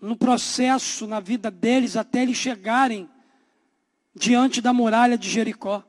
no 0.00 0.16
processo 0.16 1.06
na 1.06 1.20
vida 1.20 1.50
deles 1.50 1.96
até 1.96 2.22
eles 2.22 2.36
chegarem 2.36 3.08
diante 4.14 4.60
da 4.60 4.72
muralha 4.72 5.16
de 5.16 5.30
Jericó. 5.30 5.82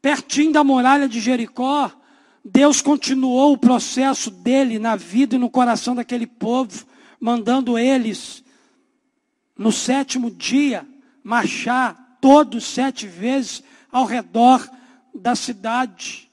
Pertinho 0.00 0.52
da 0.52 0.64
muralha 0.64 1.08
de 1.08 1.20
Jericó, 1.20 1.92
Deus 2.44 2.80
continuou 2.80 3.52
o 3.52 3.58
processo 3.58 4.30
dele 4.30 4.78
na 4.78 4.96
vida 4.96 5.36
e 5.36 5.38
no 5.38 5.48
coração 5.48 5.94
daquele 5.94 6.26
povo, 6.26 6.84
mandando 7.20 7.78
eles, 7.78 8.42
no 9.56 9.70
sétimo 9.70 10.30
dia, 10.30 10.84
marchar 11.22 12.18
todos 12.20 12.64
sete 12.64 13.06
vezes 13.06 13.62
ao 13.92 14.04
redor 14.04 14.68
da 15.14 15.36
cidade. 15.36 16.28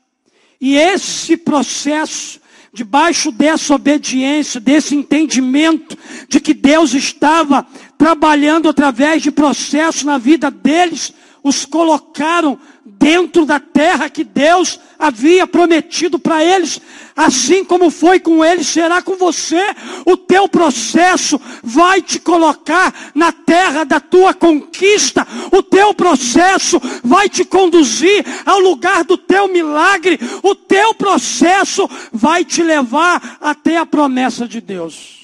E 0.60 0.76
esse 0.76 1.38
processo, 1.38 2.41
debaixo 2.74 3.32
dessa 3.32 3.76
obediência, 3.76 4.60
desse 4.60 4.95
entendimento 4.95 5.95
de 6.28 6.39
que 6.39 6.56
Deus 6.56 6.95
estava 6.95 7.67
trabalhando 8.00 8.67
através 8.67 9.22
de 9.22 9.30
processo 9.32 10.08
na 10.08 10.17
vida 10.17 10.50
deles, 10.50 11.13
os 11.43 11.65
colocaram 11.65 12.60
dentro 12.84 13.45
da 13.45 13.60
terra 13.60 14.10
que 14.10 14.24
Deus 14.24 14.80
havia 15.00 15.48
prometido 15.48 16.20
para 16.20 16.44
eles, 16.44 16.82
assim 17.16 17.64
como 17.64 17.90
foi 17.90 18.20
com 18.20 18.44
eles, 18.44 18.68
será 18.68 19.02
com 19.02 19.16
você. 19.16 19.64
O 20.06 20.18
teu 20.18 20.50
processo 20.50 21.40
vai 21.64 22.02
te 22.02 22.20
colocar 22.20 22.94
na 23.16 23.32
terra 23.32 23.86
da 23.86 24.02
tua 24.02 24.34
conquista, 24.34 25.26
o 25.54 25.64
teu 25.64 25.94
processo 25.94 26.82
vai 27.02 27.30
te 27.30 27.46
conduzir 27.46 28.26
ao 28.46 28.60
lugar 28.60 29.06
do 29.06 29.18
teu 29.18 29.48
milagre, 29.48 30.20
o 30.44 30.54
teu 30.54 30.94
processo 30.94 31.90
vai 32.12 32.44
te 32.44 32.62
levar 32.62 33.38
até 33.40 33.78
a 33.78 33.86
promessa 33.86 34.46
de 34.46 34.60
Deus. 34.60 35.18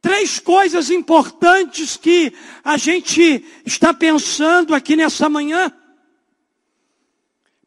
Três 0.00 0.38
coisas 0.38 0.90
importantes 0.90 1.96
que 1.96 2.32
a 2.64 2.76
gente 2.76 3.44
está 3.64 3.94
pensando 3.94 4.74
aqui 4.74 4.96
nessa 4.96 5.28
manhã. 5.28 5.72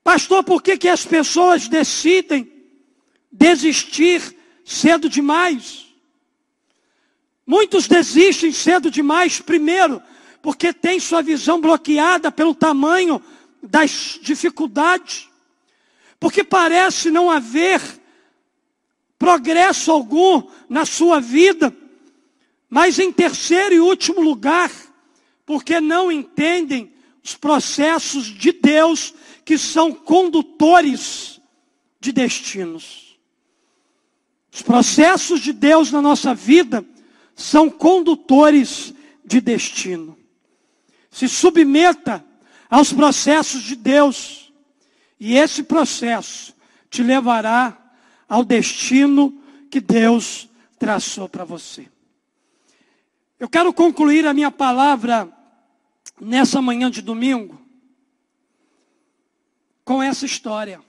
Pastor, 0.06 0.44
por 0.44 0.62
que, 0.62 0.78
que 0.78 0.88
as 0.88 1.04
pessoas 1.04 1.68
decidem 1.68 2.50
desistir 3.32 4.22
cedo 4.64 5.10
demais? 5.10 5.88
Muitos 7.46 7.88
desistem 7.88 8.52
cedo 8.52 8.92
demais, 8.92 9.42
primeiro, 9.42 10.00
porque 10.44 10.72
tem 10.72 11.00
sua 11.00 11.24
visão 11.24 11.60
bloqueada 11.60 12.32
pelo 12.32 12.54
tamanho 12.54 13.20
das 13.62 14.20
dificuldades, 14.22 15.28
porque 16.20 16.44
parece 16.44 17.10
não 17.10 17.32
haver 17.32 17.82
progresso 19.18 19.92
algum 19.92 20.44
na 20.70 20.86
sua 20.86 21.20
vida 21.20 21.76
mas 22.76 23.00
em 23.00 23.10
terceiro 23.10 23.76
e 23.76 23.80
último 23.80 24.20
lugar, 24.20 24.70
porque 25.46 25.80
não 25.80 26.12
entendem 26.12 26.92
os 27.24 27.34
processos 27.34 28.26
de 28.26 28.52
Deus 28.52 29.14
que 29.46 29.60
são 29.60 29.94
condutores 29.94 31.40
de 32.00 32.12
destinos. 32.12 33.18
Os 34.52 34.64
processos 34.64 35.40
de 35.40 35.54
Deus 35.54 35.92
na 35.92 36.02
nossa 36.02 36.34
vida 36.34 36.84
são 37.36 37.70
condutores 37.70 38.94
de 39.24 39.40
destino. 39.40 40.18
Se 41.12 41.30
submeta 41.30 42.26
aos 42.70 42.92
processos 42.92 43.62
de 43.62 43.76
Deus, 43.76 44.52
e 45.20 45.38
esse 45.38 45.64
processo 45.64 46.56
te 46.90 47.04
levará 47.04 47.78
ao 48.28 48.44
destino 48.44 49.42
que 49.70 49.80
Deus 49.80 50.50
traçou 50.80 51.30
para 51.30 51.46
você. 51.46 51.88
Eu 53.40 53.48
quero 53.48 53.72
concluir 53.74 54.26
a 54.26 54.34
minha 54.34 54.50
palavra 54.50 55.32
nessa 56.20 56.62
manhã 56.62 56.90
de 56.90 57.02
domingo 57.02 57.65
com 59.86 60.02
essa 60.02 60.26
história. 60.26 60.82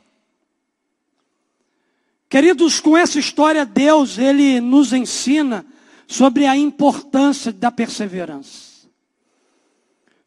Queridos, 2.28 2.80
com 2.80 2.96
essa 2.96 3.18
história, 3.18 3.64
Deus, 3.64 4.18
Ele 4.18 4.58
nos 4.58 4.92
ensina 4.92 5.64
sobre 6.08 6.46
a 6.46 6.56
importância 6.56 7.52
da 7.52 7.70
perseverança, 7.70 8.88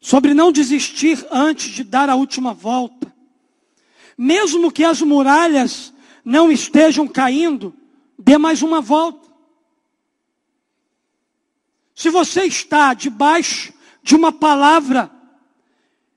sobre 0.00 0.32
não 0.32 0.52
desistir 0.52 1.26
antes 1.30 1.72
de 1.72 1.82
dar 1.84 2.08
a 2.08 2.14
última 2.14 2.54
volta, 2.54 3.12
mesmo 4.16 4.70
que 4.70 4.84
as 4.84 5.02
muralhas 5.02 5.92
não 6.24 6.50
estejam 6.50 7.08
caindo, 7.08 7.74
dê 8.18 8.38
mais 8.38 8.62
uma 8.62 8.80
volta. 8.80 9.28
Se 11.94 12.08
você 12.08 12.44
está 12.44 12.94
debaixo 12.94 13.74
de 14.02 14.14
uma 14.14 14.32
palavra, 14.32 15.10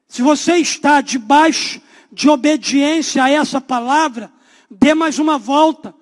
se 0.08 0.22
você 0.22 0.58
está 0.58 1.02
debaixo 1.02 1.82
de 2.14 2.30
obediência 2.30 3.24
a 3.24 3.30
essa 3.30 3.60
palavra, 3.60 4.32
dê 4.70 4.94
mais 4.94 5.18
uma 5.18 5.38
volta. 5.38 5.94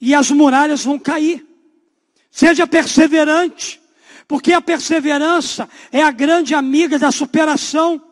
E 0.00 0.14
as 0.14 0.30
muralhas 0.30 0.84
vão 0.84 0.98
cair. 0.98 1.44
Seja 2.30 2.66
perseverante, 2.66 3.80
porque 4.28 4.52
a 4.52 4.60
perseverança 4.60 5.68
é 5.90 6.02
a 6.02 6.10
grande 6.10 6.54
amiga 6.54 6.98
da 6.98 7.10
superação. 7.10 8.02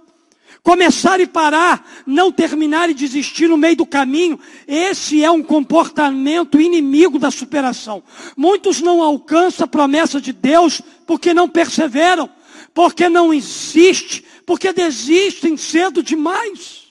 Começar 0.62 1.20
e 1.20 1.27
parar, 1.27 1.87
não 2.07 2.33
terminar 2.33 2.88
e 2.88 2.94
desistir 2.94 3.49
no 3.49 3.59
meio 3.59 3.77
do 3.77 3.85
caminho, 3.85 4.40
esse 4.66 5.23
é 5.23 5.31
um 5.31 5.42
comportamento 5.42 6.59
inimigo 6.59 7.18
da 7.18 7.31
superação. 7.31 8.03
Muitos 8.35 8.81
não 8.81 9.03
alcançam 9.03 9.66
a 9.66 9.68
promessa 9.68 10.18
de 10.18 10.33
Deus 10.33 10.81
porque 11.07 11.35
não 11.35 11.47
perseveram, 11.47 12.31
porque 12.73 13.11
não 13.11 13.35
insistem, 13.35 14.25
porque 14.47 14.73
desistem 14.73 15.57
cedo 15.57 16.03
demais. 16.03 16.85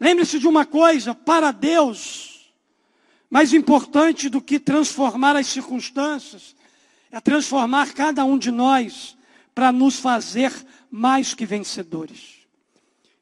Lembre-se 0.00 0.38
de 0.38 0.48
uma 0.48 0.66
coisa: 0.66 1.14
para 1.14 1.52
Deus, 1.52 2.52
mais 3.30 3.52
importante 3.52 4.28
do 4.28 4.40
que 4.40 4.58
transformar 4.58 5.36
as 5.36 5.46
circunstâncias, 5.46 6.54
é 7.10 7.20
transformar 7.20 7.94
cada 7.94 8.24
um 8.24 8.36
de 8.36 8.50
nós 8.50 9.16
para 9.54 9.70
nos 9.70 9.98
fazer 9.98 10.52
mais 10.90 11.34
que 11.34 11.46
vencedores. 11.46 12.42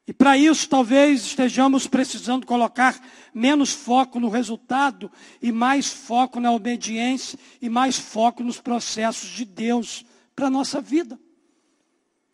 E 0.07 0.13
para 0.13 0.37
isso, 0.37 0.69
talvez 0.69 1.25
estejamos 1.25 1.87
precisando 1.87 2.45
colocar 2.45 3.01
menos 3.33 3.73
foco 3.73 4.19
no 4.19 4.29
resultado 4.29 5.09
e 5.41 5.53
mais 5.53 5.87
foco 5.87 6.41
na 6.41 6.51
obediência 6.51 7.39
e 7.63 7.69
mais 7.69 7.97
foco 7.97 8.43
nos 8.43 8.61
processos 8.61 9.31
de 9.31 9.45
Deus 9.45 10.05
para 10.35 10.49
a 10.49 10.51
nossa 10.51 10.81
vida. 10.81 11.17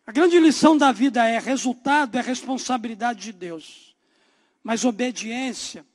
A 0.07 0.11
grande 0.11 0.39
lição 0.39 0.75
da 0.77 0.91
vida 0.91 1.27
é: 1.27 1.37
resultado 1.37 2.17
é 2.17 2.21
responsabilidade 2.21 3.19
de 3.19 3.33
Deus, 3.33 3.95
mas 4.63 4.85
obediência 4.85 5.85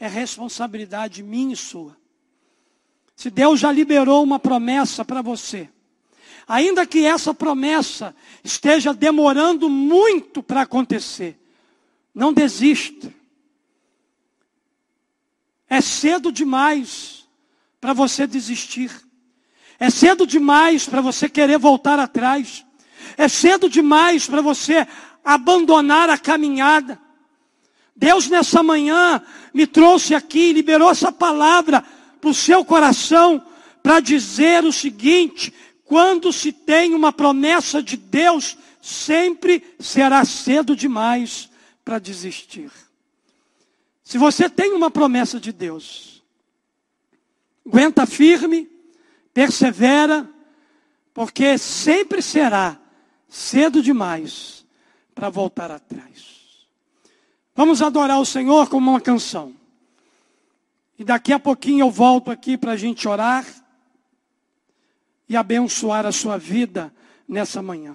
é 0.00 0.08
responsabilidade 0.08 1.22
minha 1.22 1.52
e 1.52 1.56
sua. 1.56 1.94
Se 3.14 3.28
Deus 3.28 3.60
já 3.60 3.70
liberou 3.72 4.22
uma 4.22 4.38
promessa 4.38 5.04
para 5.04 5.20
você, 5.20 5.68
Ainda 6.48 6.86
que 6.86 7.04
essa 7.04 7.34
promessa 7.34 8.14
esteja 8.44 8.94
demorando 8.94 9.68
muito 9.68 10.42
para 10.42 10.62
acontecer, 10.62 11.36
não 12.14 12.32
desista. 12.32 13.12
É 15.68 15.80
cedo 15.80 16.30
demais 16.30 17.26
para 17.80 17.92
você 17.92 18.28
desistir. 18.28 18.92
É 19.78 19.90
cedo 19.90 20.24
demais 20.24 20.86
para 20.88 21.00
você 21.00 21.28
querer 21.28 21.58
voltar 21.58 21.98
atrás. 21.98 22.64
É 23.16 23.28
cedo 23.28 23.68
demais 23.68 24.26
para 24.26 24.40
você 24.40 24.86
abandonar 25.24 26.08
a 26.08 26.16
caminhada. 26.16 26.98
Deus 27.94 28.28
nessa 28.28 28.62
manhã 28.62 29.22
me 29.54 29.66
trouxe 29.66 30.14
aqui, 30.14 30.52
liberou 30.52 30.90
essa 30.90 31.10
palavra 31.10 31.82
para 32.20 32.30
o 32.30 32.34
seu 32.34 32.64
coração 32.64 33.42
para 33.82 34.00
dizer 34.00 34.64
o 34.64 34.72
seguinte: 34.72 35.52
quando 35.84 36.32
se 36.32 36.52
tem 36.52 36.94
uma 36.94 37.12
promessa 37.12 37.82
de 37.82 37.96
Deus, 37.96 38.58
sempre 38.82 39.62
será 39.80 40.24
cedo 40.24 40.76
demais 40.76 41.48
para 41.84 41.98
desistir. 41.98 42.70
Se 44.04 44.18
você 44.18 44.48
tem 44.48 44.72
uma 44.72 44.90
promessa 44.90 45.40
de 45.40 45.52
Deus, 45.52 46.22
aguenta 47.66 48.06
firme, 48.06 48.68
persevera, 49.32 50.28
porque 51.14 51.56
sempre 51.56 52.20
será 52.20 52.78
cedo 53.36 53.82
demais 53.82 54.66
para 55.14 55.28
voltar 55.28 55.70
atrás. 55.70 56.66
Vamos 57.54 57.82
adorar 57.82 58.18
o 58.18 58.24
Senhor 58.24 58.68
com 58.68 58.78
uma 58.78 59.00
canção. 59.00 59.54
E 60.98 61.04
daqui 61.04 61.34
a 61.34 61.38
pouquinho 61.38 61.84
eu 61.84 61.90
volto 61.90 62.30
aqui 62.30 62.56
para 62.56 62.72
a 62.72 62.76
gente 62.76 63.06
orar 63.06 63.46
e 65.28 65.36
abençoar 65.36 66.06
a 66.06 66.12
sua 66.12 66.38
vida 66.38 66.92
nessa 67.28 67.60
manhã. 67.60 67.94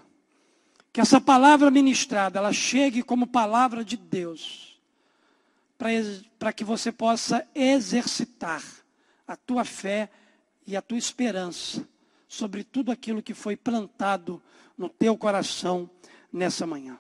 Que 0.94 1.02
essa 1.02 1.20
palavra 1.20 1.72
ministrada, 1.72 2.38
ela 2.38 2.54
chegue 2.54 3.02
como 3.02 3.26
palavra 3.26 3.84
de 3.84 3.98
Deus, 3.98 4.80
para 6.38 6.54
que 6.54 6.64
você 6.64 6.92
possa 6.92 7.48
exercitar 7.56 8.64
a 9.28 9.36
tua 9.36 9.66
fé 9.66 10.10
e 10.68 10.78
a 10.78 10.82
tua 10.82 11.00
esperança 11.00 11.88
sobre 12.28 12.64
tudo 12.64 12.92
aquilo 12.92 13.24
que 13.24 13.34
foi 13.34 13.56
plantado 13.56 14.42
no 14.82 14.90
teu 14.90 15.16
coração 15.16 15.88
nessa 16.34 16.66
manhã. 16.66 16.98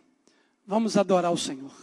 Vamos 0.68 0.96
adorar 0.96 1.32
o 1.32 1.38
Senhor. 1.38 1.74